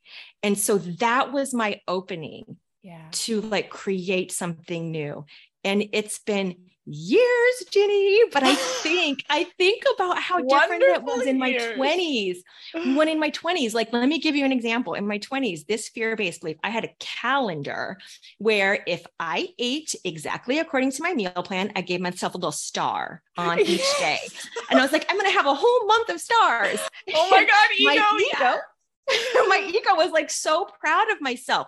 And 0.43 0.57
so 0.57 0.77
that 0.77 1.31
was 1.31 1.53
my 1.53 1.81
opening 1.87 2.57
yeah. 2.81 3.07
to 3.11 3.41
like 3.41 3.69
create 3.69 4.31
something 4.31 4.91
new. 4.91 5.25
And 5.63 5.83
it's 5.93 6.19
been 6.19 6.55
years, 6.85 7.63
Ginny, 7.71 8.21
but 8.31 8.43
I 8.43 8.55
think 8.83 9.23
I 9.29 9.45
think 9.57 9.83
about 9.95 10.19
how 10.19 10.39
different 10.41 10.83
it 10.83 11.03
was 11.03 11.25
in 11.25 11.37
my 11.37 11.53
20s. 11.53 12.37
When 12.83 13.07
in 13.07 13.19
my 13.19 13.29
20s, 13.31 13.73
like 13.73 13.91
let 13.93 14.07
me 14.07 14.19
give 14.19 14.35
you 14.35 14.45
an 14.45 14.51
example. 14.51 14.93
In 14.93 15.07
my 15.07 15.19
20s, 15.19 15.65
this 15.67 15.89
fear-based 15.89 16.41
belief, 16.41 16.57
I 16.63 16.69
had 16.69 16.83
a 16.83 16.89
calendar 16.99 17.97
where 18.39 18.83
if 18.87 19.05
I 19.19 19.49
ate 19.59 19.95
exactly 20.03 20.59
according 20.59 20.91
to 20.91 21.03
my 21.03 21.13
meal 21.13 21.31
plan, 21.31 21.71
I 21.75 21.81
gave 21.81 22.01
myself 22.01 22.33
a 22.33 22.37
little 22.37 22.51
star 22.51 23.21
on 23.37 23.59
each 23.65 23.97
day. 23.99 24.19
And 24.69 24.79
I 24.79 24.83
was 24.83 24.91
like, 24.91 25.05
I'm 25.09 25.17
gonna 25.17 25.31
have 25.31 25.45
a 25.45 25.53
whole 25.53 25.87
month 25.87 26.09
of 26.09 26.19
stars. 26.19 26.79
Oh 27.13 27.29
my 27.29 27.45
God, 27.45 27.69
ego, 27.77 27.85
my 27.85 27.95
ego. 27.95 28.27
Yeah. 28.39 28.57
my 29.47 29.65
ego 29.67 29.95
was 29.95 30.11
like 30.11 30.29
so 30.29 30.67
proud 30.79 31.11
of 31.11 31.21
myself. 31.21 31.67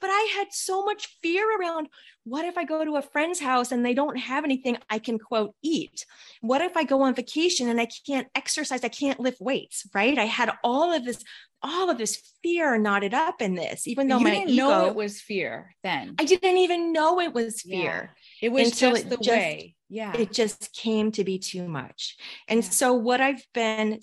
But 0.00 0.08
I 0.08 0.34
had 0.36 0.48
so 0.52 0.84
much 0.84 1.06
fear 1.22 1.46
around 1.58 1.88
what 2.24 2.44
if 2.44 2.56
I 2.56 2.64
go 2.64 2.84
to 2.84 2.96
a 2.96 3.02
friend's 3.02 3.40
house 3.40 3.72
and 3.72 3.84
they 3.84 3.94
don't 3.94 4.16
have 4.16 4.44
anything 4.44 4.78
I 4.88 4.98
can 4.98 5.18
quote 5.18 5.54
eat? 5.62 6.06
What 6.40 6.60
if 6.60 6.76
I 6.76 6.84
go 6.84 7.02
on 7.02 7.14
vacation 7.14 7.68
and 7.68 7.80
I 7.80 7.88
can't 8.06 8.28
exercise? 8.34 8.84
I 8.84 8.88
can't 8.88 9.18
lift 9.18 9.40
weights, 9.40 9.88
right? 9.94 10.16
I 10.16 10.26
had 10.26 10.52
all 10.62 10.92
of 10.92 11.04
this, 11.04 11.24
all 11.62 11.90
of 11.90 11.98
this 11.98 12.22
fear 12.42 12.78
knotted 12.78 13.12
up 13.12 13.42
in 13.42 13.54
this, 13.54 13.88
even 13.88 14.06
though 14.06 14.18
you 14.18 14.24
my 14.24 14.30
didn't 14.30 14.50
ego, 14.50 14.68
know 14.68 14.86
it 14.86 14.94
was 14.94 15.20
fear 15.20 15.74
then. 15.82 16.14
I 16.18 16.24
didn't 16.24 16.58
even 16.58 16.92
know 16.92 17.20
it 17.20 17.34
was 17.34 17.62
fear. 17.62 18.14
Yeah. 18.40 18.46
It 18.46 18.52
was 18.52 18.78
just 18.78 19.08
the 19.08 19.16
just, 19.16 19.28
way. 19.28 19.74
Yeah. 19.88 20.16
It 20.16 20.32
just 20.32 20.72
came 20.74 21.10
to 21.12 21.24
be 21.24 21.38
too 21.38 21.66
much. 21.66 22.16
And 22.48 22.62
yeah. 22.62 22.70
so 22.70 22.92
what 22.92 23.20
I've 23.20 23.44
been 23.52 23.98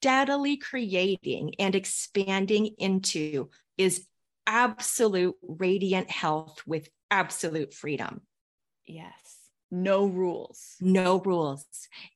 steadily 0.00 0.56
creating 0.56 1.54
and 1.58 1.74
expanding 1.74 2.74
into 2.78 3.50
is 3.76 4.06
absolute 4.46 5.34
radiant 5.42 6.10
health 6.10 6.62
with 6.66 6.88
absolute 7.10 7.74
freedom. 7.74 8.20
Yes. 8.86 9.37
No 9.70 10.06
rules. 10.06 10.76
No 10.80 11.20
rules. 11.20 11.66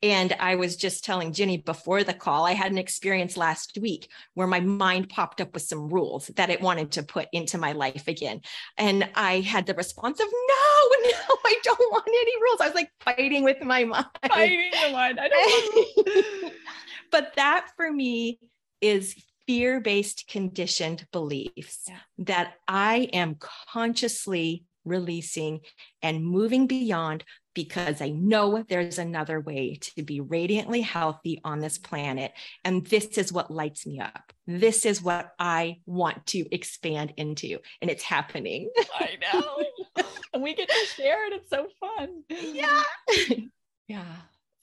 And 0.02 0.34
I 0.40 0.54
was 0.54 0.76
just 0.76 1.04
telling 1.04 1.32
Ginny 1.32 1.58
before 1.58 2.02
the 2.02 2.14
call, 2.14 2.46
I 2.46 2.52
had 2.52 2.72
an 2.72 2.78
experience 2.78 3.36
last 3.36 3.76
week 3.80 4.08
where 4.34 4.46
my 4.46 4.60
mind 4.60 5.10
popped 5.10 5.40
up 5.40 5.52
with 5.52 5.62
some 5.62 5.88
rules 5.88 6.28
that 6.36 6.48
it 6.48 6.62
wanted 6.62 6.92
to 6.92 7.02
put 7.02 7.28
into 7.32 7.58
my 7.58 7.72
life 7.72 8.08
again. 8.08 8.40
And 8.78 9.08
I 9.14 9.40
had 9.40 9.66
the 9.66 9.74
response 9.74 10.18
of, 10.18 10.26
no, 10.26 11.10
no, 11.10 11.36
I 11.44 11.56
don't 11.62 11.92
want 11.92 12.08
any 12.08 12.42
rules. 12.42 12.60
I 12.60 12.66
was 12.66 12.74
like 12.74 12.90
fighting 13.00 13.44
with 13.44 13.62
my 13.62 13.84
mind. 13.84 14.06
Fighting 14.26 14.70
the 14.86 14.92
mind. 14.92 15.20
I 15.20 15.28
don't 15.28 16.52
but 17.10 17.34
that 17.36 17.68
for 17.76 17.92
me 17.92 18.38
is 18.80 19.14
fear 19.46 19.80
based 19.80 20.26
conditioned 20.28 21.06
beliefs 21.12 21.82
yeah. 21.88 21.96
that 22.18 22.54
I 22.66 23.10
am 23.12 23.36
consciously 23.70 24.64
releasing 24.84 25.60
and 26.02 26.24
moving 26.24 26.66
beyond 26.66 27.24
because 27.54 28.00
I 28.00 28.10
know 28.10 28.64
there's 28.68 28.98
another 28.98 29.40
way 29.40 29.78
to 29.94 30.02
be 30.02 30.20
radiantly 30.20 30.80
healthy 30.80 31.40
on 31.44 31.60
this 31.60 31.78
planet. 31.78 32.32
And 32.64 32.86
this 32.86 33.18
is 33.18 33.32
what 33.32 33.50
lights 33.50 33.86
me 33.86 34.00
up. 34.00 34.32
This 34.46 34.86
is 34.86 35.02
what 35.02 35.32
I 35.38 35.80
want 35.86 36.26
to 36.28 36.46
expand 36.54 37.14
into. 37.16 37.58
And 37.80 37.90
it's 37.90 38.02
happening. 38.02 38.70
I 38.98 39.18
know. 39.32 40.04
and 40.34 40.42
we 40.42 40.54
get 40.54 40.68
to 40.68 40.86
share 40.96 41.26
it. 41.26 41.34
It's 41.34 41.50
so 41.50 41.68
fun. 41.80 42.22
Yeah. 42.28 42.82
Yeah. 43.88 44.04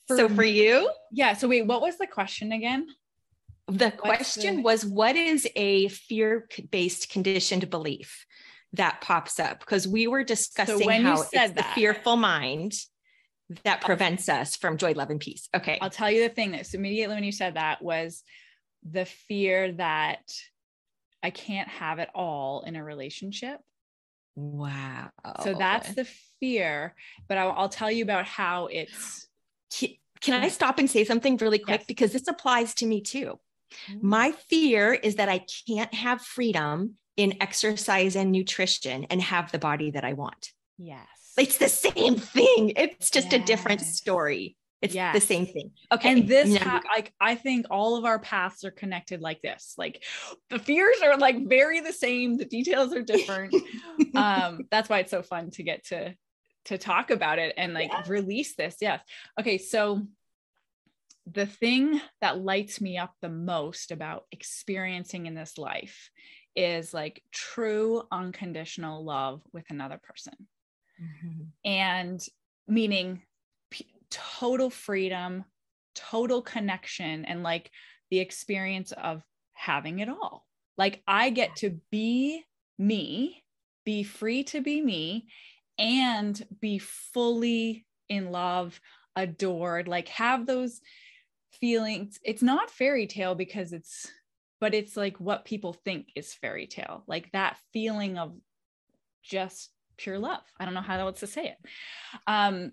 For 0.07 0.17
so 0.17 0.29
for 0.29 0.43
you? 0.43 0.89
Yeah. 1.11 1.33
So 1.33 1.47
wait, 1.47 1.67
what 1.67 1.81
was 1.81 1.97
the 1.97 2.07
question 2.07 2.51
again? 2.51 2.87
The 3.67 3.91
question 3.91 4.57
the- 4.57 4.61
was 4.63 4.83
what 4.83 5.15
is 5.15 5.47
a 5.55 5.87
fear 5.89 6.47
based 6.71 7.09
conditioned 7.09 7.69
belief 7.69 8.25
that 8.73 9.01
pops 9.01 9.39
up 9.39 9.59
because 9.59 9.87
we 9.87 10.07
were 10.07 10.23
discussing 10.23 10.79
so 10.79 10.89
how 10.89 11.21
it's 11.21 11.31
that, 11.31 11.55
the 11.55 11.63
fearful 11.63 12.15
mind 12.15 12.73
that 13.63 13.81
prevents 13.81 14.29
us 14.29 14.55
from 14.55 14.77
joy, 14.77 14.93
love, 14.93 15.09
and 15.09 15.19
peace. 15.19 15.49
Okay. 15.55 15.79
I'll 15.81 15.89
tell 15.89 16.11
you 16.11 16.21
the 16.21 16.33
thing 16.33 16.51
that 16.51 16.71
immediately 16.73 17.15
when 17.15 17.23
you 17.23 17.31
said 17.31 17.55
that 17.55 17.81
was 17.81 18.23
the 18.87 19.05
fear 19.05 19.71
that 19.73 20.21
I 21.23 21.31
can't 21.31 21.67
have 21.67 21.99
it 21.99 22.09
all 22.13 22.61
in 22.61 22.75
a 22.75 22.83
relationship. 22.83 23.59
Wow. 24.35 25.09
So 25.43 25.53
that's 25.53 25.93
the 25.95 26.07
fear. 26.39 26.95
But 27.27 27.37
I'll, 27.37 27.51
I'll 27.51 27.69
tell 27.69 27.91
you 27.91 28.03
about 28.03 28.25
how 28.25 28.67
it's. 28.67 29.27
Can, 30.21 30.43
I 30.43 30.49
stop 30.49 30.79
and 30.79 30.89
say 30.89 31.05
something 31.05 31.37
really 31.37 31.59
quick? 31.59 31.81
Yes. 31.81 31.87
Because 31.87 32.11
this 32.11 32.27
applies 32.27 32.73
to 32.75 32.85
me 32.85 33.01
too. 33.01 33.39
Mm-hmm. 33.89 34.07
My 34.07 34.31
fear 34.31 34.93
is 34.93 35.15
that 35.15 35.29
I 35.29 35.45
can't 35.67 35.93
have 35.93 36.21
freedom 36.21 36.95
in 37.19 37.35
exercise 37.41 38.15
and 38.15 38.31
nutrition 38.31 39.03
and 39.09 39.21
have 39.21 39.51
the 39.51 39.59
body 39.59 39.91
that 39.91 40.05
I 40.05 40.13
want. 40.13 40.53
Yes. 40.77 41.05
It's 41.37 41.57
the 41.57 41.67
same 41.67 42.15
thing. 42.15 42.71
It's 42.77 43.09
just 43.09 43.33
yes. 43.33 43.41
a 43.41 43.45
different 43.45 43.81
story. 43.81 44.55
It's 44.81 44.95
yes. 44.95 45.13
the 45.13 45.19
same 45.19 45.45
thing. 45.45 45.71
Okay. 45.91 46.13
And 46.13 46.29
this, 46.29 46.55
ha- 46.55 46.81
like, 46.95 47.11
I 47.19 47.35
think 47.35 47.65
all 47.69 47.97
of 47.97 48.05
our 48.05 48.19
paths 48.19 48.63
are 48.63 48.71
connected 48.71 49.19
like 49.19 49.41
this. 49.41 49.73
Like, 49.77 50.01
the 50.49 50.59
fears 50.59 50.95
are 51.03 51.17
like 51.17 51.45
very 51.45 51.81
the 51.81 51.91
same. 51.91 52.37
The 52.37 52.45
details 52.45 52.93
are 52.93 53.01
different. 53.01 53.53
um, 54.15 54.61
that's 54.71 54.87
why 54.87 54.99
it's 54.99 55.11
so 55.11 55.21
fun 55.21 55.51
to 55.51 55.63
get 55.63 55.87
to 55.87 56.15
to 56.65 56.77
talk 56.77 57.09
about 57.09 57.39
it 57.39 57.53
and 57.57 57.73
like 57.73 57.91
yeah. 57.91 58.03
release 58.07 58.55
this. 58.55 58.77
Yes. 58.79 59.01
Okay. 59.37 59.57
So 59.57 60.03
the 61.29 61.45
thing 61.45 61.99
that 62.21 62.39
lights 62.39 62.79
me 62.79 62.97
up 62.97 63.13
the 63.21 63.29
most 63.29 63.91
about 63.91 64.23
experiencing 64.31 65.25
in 65.25 65.35
this 65.35 65.57
life 65.57 66.09
is 66.55 66.93
like 66.93 67.23
true 67.31 68.03
unconditional 68.11 69.03
love 69.03 69.41
with 69.53 69.65
another 69.69 69.99
person. 70.01 70.33
Mm-hmm. 71.01 71.43
And 71.65 72.25
meaning 72.67 73.21
total 74.09 74.69
freedom, 74.69 75.45
total 75.95 76.41
connection, 76.41 77.25
and 77.25 77.43
like 77.43 77.71
the 78.09 78.19
experience 78.19 78.91
of 78.91 79.21
having 79.53 79.99
it 79.99 80.09
all. 80.09 80.45
Like 80.77 81.01
I 81.07 81.29
get 81.29 81.57
to 81.57 81.79
be 81.91 82.43
me, 82.77 83.43
be 83.85 84.03
free 84.03 84.43
to 84.45 84.61
be 84.61 84.81
me, 84.81 85.27
and 85.77 86.41
be 86.59 86.79
fully 86.79 87.85
in 88.07 88.31
love, 88.31 88.79
adored, 89.15 89.87
like 89.87 90.07
have 90.09 90.45
those 90.45 90.81
feelings. 91.59 92.19
It's 92.23 92.41
not 92.41 92.71
fairy 92.71 93.07
tale 93.07 93.35
because 93.35 93.73
it's, 93.73 94.09
but 94.59 94.73
it's 94.73 94.97
like 94.97 95.17
what 95.19 95.45
people 95.45 95.73
think 95.73 96.07
is 96.15 96.33
fairy 96.33 96.67
tale, 96.67 97.03
like 97.07 97.31
that 97.31 97.57
feeling 97.73 98.17
of 98.17 98.35
just 99.23 99.69
pure 99.97 100.19
love. 100.19 100.41
I 100.59 100.65
don't 100.65 100.73
know 100.73 100.81
how 100.81 100.99
else 100.99 101.19
to 101.21 101.27
say 101.27 101.45
it. 101.45 101.57
Um, 102.27 102.71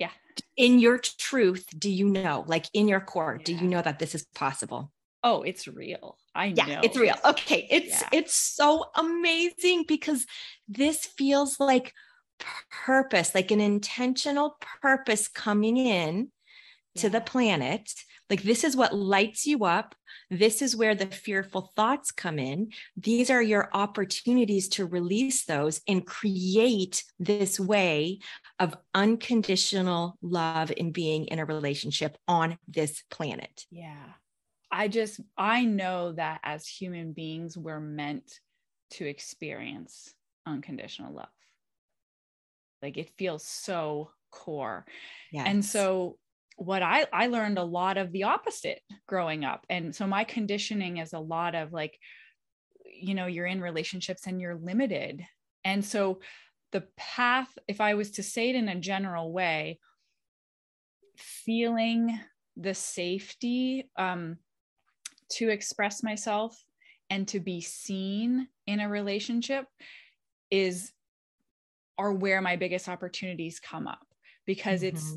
yeah 0.00 0.10
in 0.56 0.80
your 0.80 0.98
truth 0.98 1.66
do 1.78 1.88
you 1.88 2.08
know 2.08 2.44
like 2.48 2.66
in 2.72 2.88
your 2.88 3.00
core 3.00 3.36
yeah. 3.38 3.44
do 3.44 3.54
you 3.54 3.68
know 3.68 3.82
that 3.82 4.00
this 4.00 4.14
is 4.16 4.24
possible 4.34 4.90
oh 5.22 5.42
it's 5.42 5.68
real 5.68 6.16
i 6.34 6.46
yeah, 6.46 6.66
know 6.66 6.80
it's 6.82 6.96
real 6.96 7.14
okay 7.24 7.68
it's 7.70 8.00
yeah. 8.00 8.08
it's 8.10 8.34
so 8.34 8.86
amazing 8.96 9.84
because 9.86 10.26
this 10.66 11.04
feels 11.04 11.60
like 11.60 11.92
purpose 12.84 13.34
like 13.34 13.50
an 13.50 13.60
intentional 13.60 14.56
purpose 14.80 15.28
coming 15.28 15.76
in 15.76 16.30
yeah. 16.94 17.02
to 17.02 17.10
the 17.10 17.20
planet 17.20 17.92
like 18.30 18.42
this 18.42 18.64
is 18.64 18.76
what 18.76 18.94
lights 18.94 19.46
you 19.46 19.64
up 19.64 19.94
this 20.30 20.62
is 20.62 20.76
where 20.76 20.94
the 20.94 21.06
fearful 21.06 21.72
thoughts 21.74 22.12
come 22.12 22.38
in. 22.38 22.70
These 22.96 23.30
are 23.30 23.42
your 23.42 23.68
opportunities 23.72 24.68
to 24.70 24.86
release 24.86 25.44
those 25.44 25.80
and 25.88 26.06
create 26.06 27.02
this 27.18 27.58
way 27.58 28.20
of 28.58 28.76
unconditional 28.94 30.16
love 30.22 30.72
and 30.78 30.92
being 30.92 31.26
in 31.26 31.40
a 31.40 31.44
relationship 31.44 32.16
on 32.28 32.58
this 32.68 33.02
planet. 33.10 33.66
Yeah. 33.70 34.04
I 34.70 34.86
just, 34.86 35.20
I 35.36 35.64
know 35.64 36.12
that 36.12 36.40
as 36.44 36.66
human 36.66 37.12
beings, 37.12 37.58
we're 37.58 37.80
meant 37.80 38.38
to 38.92 39.04
experience 39.04 40.14
unconditional 40.46 41.12
love. 41.12 41.26
Like 42.82 42.96
it 42.96 43.10
feels 43.18 43.44
so 43.44 44.12
core. 44.30 44.86
Yes. 45.32 45.46
And 45.48 45.64
so 45.64 46.18
what 46.60 46.82
I 46.82 47.06
I 47.10 47.28
learned 47.28 47.56
a 47.56 47.64
lot 47.64 47.96
of 47.96 48.12
the 48.12 48.24
opposite 48.24 48.82
growing 49.06 49.46
up. 49.46 49.64
And 49.70 49.96
so 49.96 50.06
my 50.06 50.24
conditioning 50.24 50.98
is 50.98 51.14
a 51.14 51.18
lot 51.18 51.54
of 51.54 51.72
like 51.72 51.98
you 52.84 53.14
know, 53.14 53.26
you're 53.26 53.46
in 53.46 53.62
relationships 53.62 54.26
and 54.26 54.38
you're 54.42 54.56
limited. 54.56 55.24
And 55.64 55.82
so 55.82 56.20
the 56.72 56.84
path 56.98 57.48
if 57.66 57.80
I 57.80 57.94
was 57.94 58.10
to 58.12 58.22
say 58.22 58.50
it 58.50 58.56
in 58.56 58.68
a 58.68 58.78
general 58.78 59.32
way, 59.32 59.78
feeling 61.16 62.20
the 62.58 62.74
safety 62.74 63.88
um 63.96 64.36
to 65.30 65.48
express 65.48 66.02
myself 66.02 66.62
and 67.08 67.26
to 67.28 67.40
be 67.40 67.62
seen 67.62 68.48
in 68.66 68.80
a 68.80 68.88
relationship 68.88 69.64
is 70.50 70.92
are 71.96 72.12
where 72.12 72.42
my 72.42 72.56
biggest 72.56 72.86
opportunities 72.86 73.60
come 73.60 73.86
up 73.86 74.06
because 74.44 74.82
mm-hmm. 74.82 74.96
it's 74.96 75.16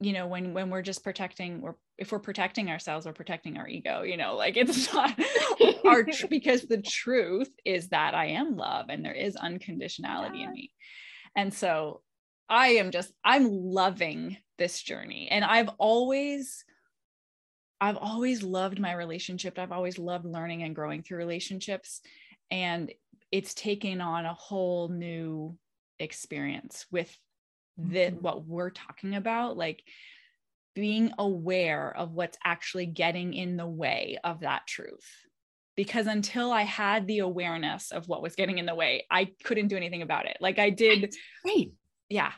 you 0.00 0.12
know 0.12 0.26
when 0.26 0.54
when 0.54 0.70
we're 0.70 0.82
just 0.82 1.02
protecting 1.02 1.60
we're 1.60 1.74
if 1.96 2.12
we're 2.12 2.18
protecting 2.18 2.70
ourselves 2.70 3.04
we're 3.04 3.12
protecting 3.12 3.56
our 3.56 3.68
ego 3.68 4.02
you 4.02 4.16
know 4.16 4.36
like 4.36 4.56
it's 4.56 4.92
not 4.92 5.18
our 5.84 6.06
because 6.30 6.62
the 6.62 6.80
truth 6.80 7.50
is 7.64 7.88
that 7.88 8.14
i 8.14 8.26
am 8.26 8.56
love 8.56 8.86
and 8.88 9.04
there 9.04 9.14
is 9.14 9.36
unconditionality 9.36 10.40
yeah. 10.40 10.46
in 10.46 10.52
me. 10.52 10.70
And 11.36 11.52
so 11.52 12.02
i 12.48 12.68
am 12.68 12.90
just 12.90 13.12
i'm 13.24 13.50
loving 13.50 14.36
this 14.58 14.80
journey. 14.82 15.28
And 15.30 15.44
i've 15.44 15.70
always 15.78 16.64
i've 17.80 17.96
always 17.96 18.42
loved 18.42 18.80
my 18.80 18.92
relationship. 18.92 19.58
I've 19.58 19.72
always 19.72 19.98
loved 19.98 20.24
learning 20.24 20.62
and 20.62 20.74
growing 20.74 21.02
through 21.02 21.18
relationships. 21.18 22.00
And 22.50 22.92
it's 23.30 23.54
taken 23.54 24.00
on 24.00 24.24
a 24.24 24.34
whole 24.34 24.88
new 24.88 25.56
experience 25.98 26.86
with 26.90 27.14
that 27.78 28.12
mm-hmm. 28.12 28.22
what 28.22 28.44
we're 28.44 28.70
talking 28.70 29.14
about 29.14 29.56
like 29.56 29.82
being 30.74 31.12
aware 31.18 31.94
of 31.96 32.12
what's 32.12 32.38
actually 32.44 32.86
getting 32.86 33.34
in 33.34 33.56
the 33.56 33.66
way 33.66 34.18
of 34.22 34.40
that 34.40 34.66
truth 34.66 35.08
because 35.76 36.06
until 36.06 36.52
i 36.52 36.62
had 36.62 37.06
the 37.06 37.20
awareness 37.20 37.92
of 37.92 38.08
what 38.08 38.22
was 38.22 38.34
getting 38.34 38.58
in 38.58 38.66
the 38.66 38.74
way 38.74 39.06
i 39.10 39.30
couldn't 39.44 39.68
do 39.68 39.76
anything 39.76 40.02
about 40.02 40.26
it 40.26 40.36
like 40.40 40.58
i 40.58 40.70
did 40.70 41.14
right 41.44 41.70
yeah 42.08 42.32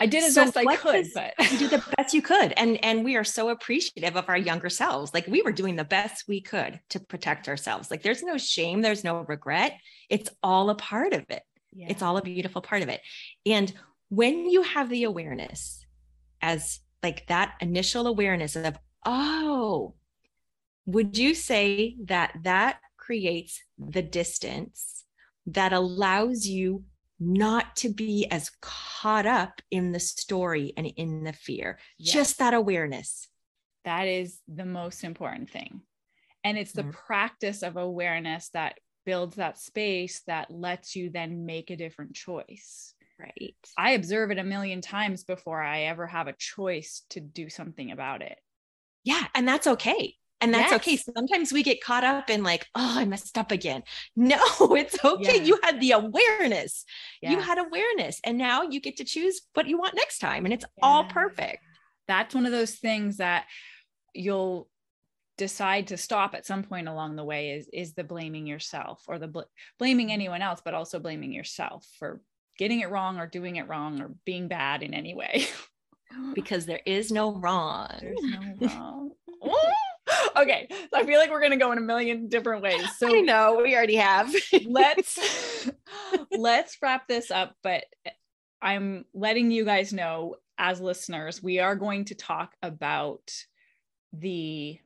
I 0.00 0.06
did 0.06 0.24
as 0.24 0.34
so 0.34 0.44
best 0.44 0.56
I 0.56 0.76
could, 0.76 1.06
but 1.14 1.34
you 1.52 1.58
did 1.58 1.70
the 1.70 1.84
best 1.96 2.14
you 2.14 2.22
could. 2.22 2.52
And 2.56 2.82
and 2.84 3.04
we 3.04 3.16
are 3.16 3.24
so 3.24 3.50
appreciative 3.50 4.16
of 4.16 4.28
our 4.28 4.36
younger 4.36 4.68
selves. 4.68 5.14
Like 5.14 5.26
we 5.26 5.42
were 5.42 5.52
doing 5.52 5.76
the 5.76 5.84
best 5.84 6.24
we 6.26 6.40
could 6.40 6.80
to 6.90 7.00
protect 7.00 7.48
ourselves. 7.48 7.90
Like 7.90 8.02
there's 8.02 8.22
no 8.22 8.36
shame, 8.36 8.82
there's 8.82 9.04
no 9.04 9.20
regret. 9.20 9.78
It's 10.10 10.30
all 10.42 10.70
a 10.70 10.74
part 10.74 11.12
of 11.12 11.24
it. 11.28 11.42
Yeah. 11.72 11.88
It's 11.90 12.02
all 12.02 12.16
a 12.16 12.22
beautiful 12.22 12.60
part 12.60 12.82
of 12.82 12.88
it. 12.88 13.00
And 13.46 13.72
when 14.14 14.48
you 14.48 14.62
have 14.62 14.88
the 14.88 15.04
awareness 15.04 15.84
as 16.40 16.80
like 17.02 17.26
that 17.26 17.54
initial 17.60 18.06
awareness 18.06 18.54
of 18.54 18.78
oh 19.04 19.94
would 20.86 21.18
you 21.18 21.34
say 21.34 21.96
that 22.04 22.32
that 22.42 22.78
creates 22.96 23.62
the 23.78 24.02
distance 24.02 25.04
that 25.46 25.72
allows 25.72 26.46
you 26.46 26.84
not 27.18 27.74
to 27.76 27.88
be 27.88 28.26
as 28.30 28.50
caught 28.60 29.26
up 29.26 29.60
in 29.70 29.92
the 29.92 30.00
story 30.00 30.72
and 30.76 30.86
in 30.96 31.24
the 31.24 31.32
fear 31.32 31.78
yes. 31.98 32.14
just 32.14 32.38
that 32.38 32.54
awareness 32.54 33.28
that 33.84 34.06
is 34.06 34.40
the 34.48 34.64
most 34.64 35.04
important 35.04 35.50
thing 35.50 35.80
and 36.44 36.56
it's 36.56 36.72
the 36.72 36.82
mm-hmm. 36.82 36.90
practice 37.06 37.62
of 37.62 37.76
awareness 37.76 38.50
that 38.50 38.78
builds 39.04 39.36
that 39.36 39.58
space 39.58 40.22
that 40.26 40.50
lets 40.50 40.94
you 40.94 41.10
then 41.10 41.44
make 41.44 41.70
a 41.70 41.76
different 41.76 42.14
choice 42.14 42.94
Right. 43.18 43.54
I 43.78 43.90
observe 43.92 44.30
it 44.30 44.38
a 44.38 44.44
million 44.44 44.80
times 44.80 45.24
before 45.24 45.60
I 45.60 45.82
ever 45.82 46.06
have 46.06 46.26
a 46.26 46.34
choice 46.34 47.02
to 47.10 47.20
do 47.20 47.48
something 47.48 47.90
about 47.90 48.22
it. 48.22 48.38
Yeah. 49.04 49.24
And 49.34 49.46
that's 49.46 49.66
okay. 49.66 50.16
And 50.40 50.52
that's 50.52 50.72
yes. 50.72 50.80
okay. 50.80 50.96
Sometimes 50.96 51.52
we 51.52 51.62
get 51.62 51.82
caught 51.82 52.04
up 52.04 52.28
in 52.28 52.42
like, 52.42 52.66
oh, 52.74 52.98
I 52.98 53.04
messed 53.04 53.38
up 53.38 53.50
again. 53.50 53.82
No, 54.16 54.38
it's 54.74 55.02
okay. 55.04 55.38
Yeah. 55.38 55.42
You 55.42 55.58
had 55.62 55.80
the 55.80 55.92
awareness. 55.92 56.84
Yeah. 57.22 57.30
You 57.32 57.40
had 57.40 57.58
awareness. 57.58 58.20
And 58.24 58.36
now 58.36 58.62
you 58.62 58.80
get 58.80 58.98
to 58.98 59.04
choose 59.04 59.42
what 59.54 59.68
you 59.68 59.78
want 59.78 59.94
next 59.94 60.18
time. 60.18 60.44
And 60.44 60.52
it's 60.52 60.64
yeah. 60.76 60.84
all 60.84 61.04
perfect. 61.04 61.58
That's 62.08 62.34
one 62.34 62.46
of 62.46 62.52
those 62.52 62.74
things 62.74 63.18
that 63.18 63.46
you'll 64.12 64.68
decide 65.36 65.88
to 65.88 65.96
stop 65.96 66.34
at 66.34 66.46
some 66.46 66.62
point 66.62 66.88
along 66.88 67.16
the 67.16 67.24
way 67.24 67.50
is 67.50 67.68
is 67.72 67.94
the 67.94 68.04
blaming 68.04 68.46
yourself 68.46 69.02
or 69.08 69.18
the 69.18 69.26
bl- 69.26 69.40
blaming 69.80 70.12
anyone 70.12 70.42
else 70.42 70.60
but 70.64 70.74
also 70.74 71.00
blaming 71.00 71.32
yourself 71.32 71.84
for 71.98 72.20
getting 72.58 72.80
it 72.80 72.90
wrong 72.90 73.18
or 73.18 73.26
doing 73.26 73.56
it 73.56 73.68
wrong 73.68 74.00
or 74.00 74.10
being 74.24 74.48
bad 74.48 74.82
in 74.82 74.94
any 74.94 75.14
way. 75.14 75.46
because 76.34 76.66
there 76.66 76.80
is 76.86 77.10
no 77.10 77.34
wrong. 77.34 77.88
There's 78.00 78.20
no 78.22 78.56
wrong. 78.68 79.10
okay, 80.36 80.68
so 80.70 80.98
I 80.98 81.04
feel 81.04 81.18
like 81.18 81.30
we're 81.30 81.40
gonna 81.40 81.56
go 81.56 81.72
in 81.72 81.78
a 81.78 81.82
million 81.82 82.28
different 82.28 82.62
ways. 82.62 82.86
So 82.98 83.08
I 83.08 83.20
know 83.20 83.60
we 83.62 83.74
already 83.74 83.96
have. 83.96 84.34
let's 84.66 85.18
let's 86.30 86.76
wrap 86.80 87.08
this 87.08 87.30
up. 87.30 87.56
But 87.62 87.84
I'm 88.60 89.04
letting 89.14 89.50
you 89.50 89.64
guys 89.64 89.92
know 89.92 90.36
as 90.58 90.80
listeners, 90.80 91.42
we 91.42 91.58
are 91.58 91.76
going 91.76 92.04
to 92.06 92.14
talk 92.14 92.54
about 92.62 93.32
the 94.12 94.78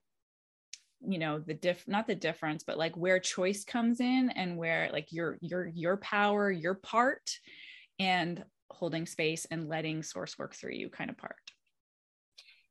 you 1.07 1.19
know 1.19 1.39
the 1.39 1.55
diff 1.55 1.85
not 1.87 2.07
the 2.07 2.15
difference 2.15 2.65
but 2.65 2.77
like 2.77 2.97
where 2.97 3.21
choice 3.21 3.65
comes 3.65 4.01
in 4.01 4.31
and 4.31 4.57
where 4.57 4.91
like 4.93 5.13
your 5.13 5.39
your 5.41 5.67
your 5.67 5.97
power 5.99 6.51
your 6.51 6.75
part 6.75 7.39
and 7.99 8.45
holding 8.71 9.07
space 9.07 9.47
and 9.51 9.69
letting 9.69 10.03
source 10.03 10.39
work 10.39 10.55
through 10.55 10.73
you 10.73 10.89
kind 10.89 11.11
of 11.11 11.17
part. 11.17 11.37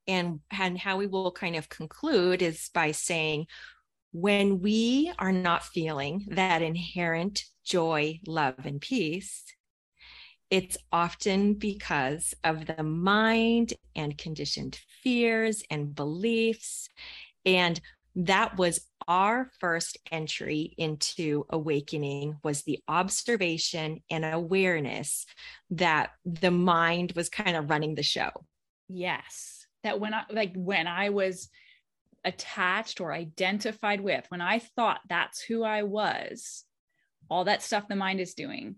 And 0.08 0.40
and 0.52 0.78
how 0.78 0.98
we 0.98 1.08
will 1.08 1.32
kind 1.32 1.56
of 1.56 1.70
conclude 1.70 2.42
is 2.42 2.70
by 2.74 2.92
saying 2.92 3.48
when 4.14 4.62
we 4.62 5.12
are 5.20 5.34
not 5.34 5.66
feeling 5.66 6.26
that 6.30 6.62
inherent 6.62 7.44
joy 7.66 8.20
love 8.26 8.56
and 8.64 8.80
peace 8.80 9.44
it's 10.50 10.78
often 10.94 11.56
because 11.56 12.34
of 12.46 12.66
the 12.68 12.82
mind 12.82 13.74
and 13.98 14.18
conditioned 14.18 14.80
fears 15.04 15.62
and 15.70 15.94
beliefs 15.94 16.88
and 17.46 17.82
that 18.18 18.58
was 18.58 18.80
our 19.08 19.52
first 19.60 19.98
entry 20.12 20.74
into 20.78 21.46
awakening 21.52 22.38
was 22.44 22.64
the 22.64 22.80
observation 22.88 24.02
and 24.10 24.26
awareness 24.26 25.26
that 25.70 26.10
the 26.26 26.52
mind 26.52 27.14
was 27.16 27.30
kind 27.30 27.56
of 27.56 27.70
running 27.70 27.94
the 27.94 28.04
show. 28.04 28.32
Yes. 28.90 29.66
That 29.84 30.00
when 30.00 30.14
i 30.14 30.24
like 30.30 30.54
when 30.56 30.88
i 30.88 31.10
was 31.10 31.50
attached 32.26 33.00
or 33.00 33.14
identified 33.14 34.02
with 34.02 34.26
when 34.30 34.42
i 34.42 34.60
thought 34.60 35.00
that's 35.08 35.40
who 35.40 35.64
i 35.64 35.84
was 35.84 36.66
all 37.30 37.46
that 37.46 37.62
stuff 37.62 37.88
the 37.88 37.96
mind 37.96 38.20
is 38.20 38.34
doing 38.34 38.76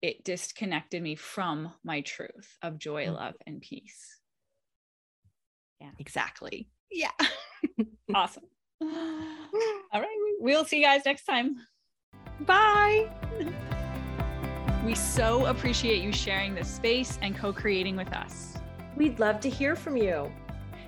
it 0.00 0.24
disconnected 0.24 1.02
me 1.02 1.16
from 1.16 1.72
my 1.84 2.00
truth 2.00 2.56
of 2.62 2.78
joy 2.78 3.04
mm-hmm. 3.04 3.16
love 3.16 3.34
and 3.46 3.60
peace. 3.60 4.16
Yeah. 5.80 5.90
Exactly. 5.98 6.70
Yeah. 6.90 7.10
Awesome 8.14 8.44
All 8.82 10.00
right. 10.00 10.36
We'll 10.40 10.64
see 10.64 10.78
you 10.78 10.84
guys 10.84 11.02
next 11.04 11.24
time. 11.24 11.56
Bye. 12.40 13.08
We 14.84 14.94
so 14.94 15.46
appreciate 15.46 16.02
you 16.02 16.12
sharing 16.12 16.54
this 16.54 16.68
space 16.68 17.18
and 17.20 17.36
co 17.36 17.52
creating 17.52 17.96
with 17.96 18.12
us. 18.12 18.56
We'd 18.96 19.20
love 19.20 19.40
to 19.40 19.50
hear 19.50 19.76
from 19.76 19.96
you. 19.96 20.32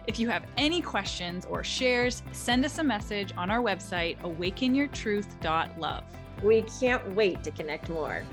If 0.07 0.19
you 0.19 0.29
have 0.29 0.45
any 0.57 0.81
questions 0.81 1.47
or 1.49 1.63
shares, 1.63 2.23
send 2.33 2.65
us 2.65 2.79
a 2.79 2.85
message 2.85 3.33
on 3.37 3.51
our 3.51 3.61
website, 3.61 4.19
awakenyourtruth.love. 4.23 6.05
We 6.43 6.63
can't 6.81 7.15
wait 7.15 7.45
to 7.45 7.51
connect 7.53 7.89
more. 7.89 8.25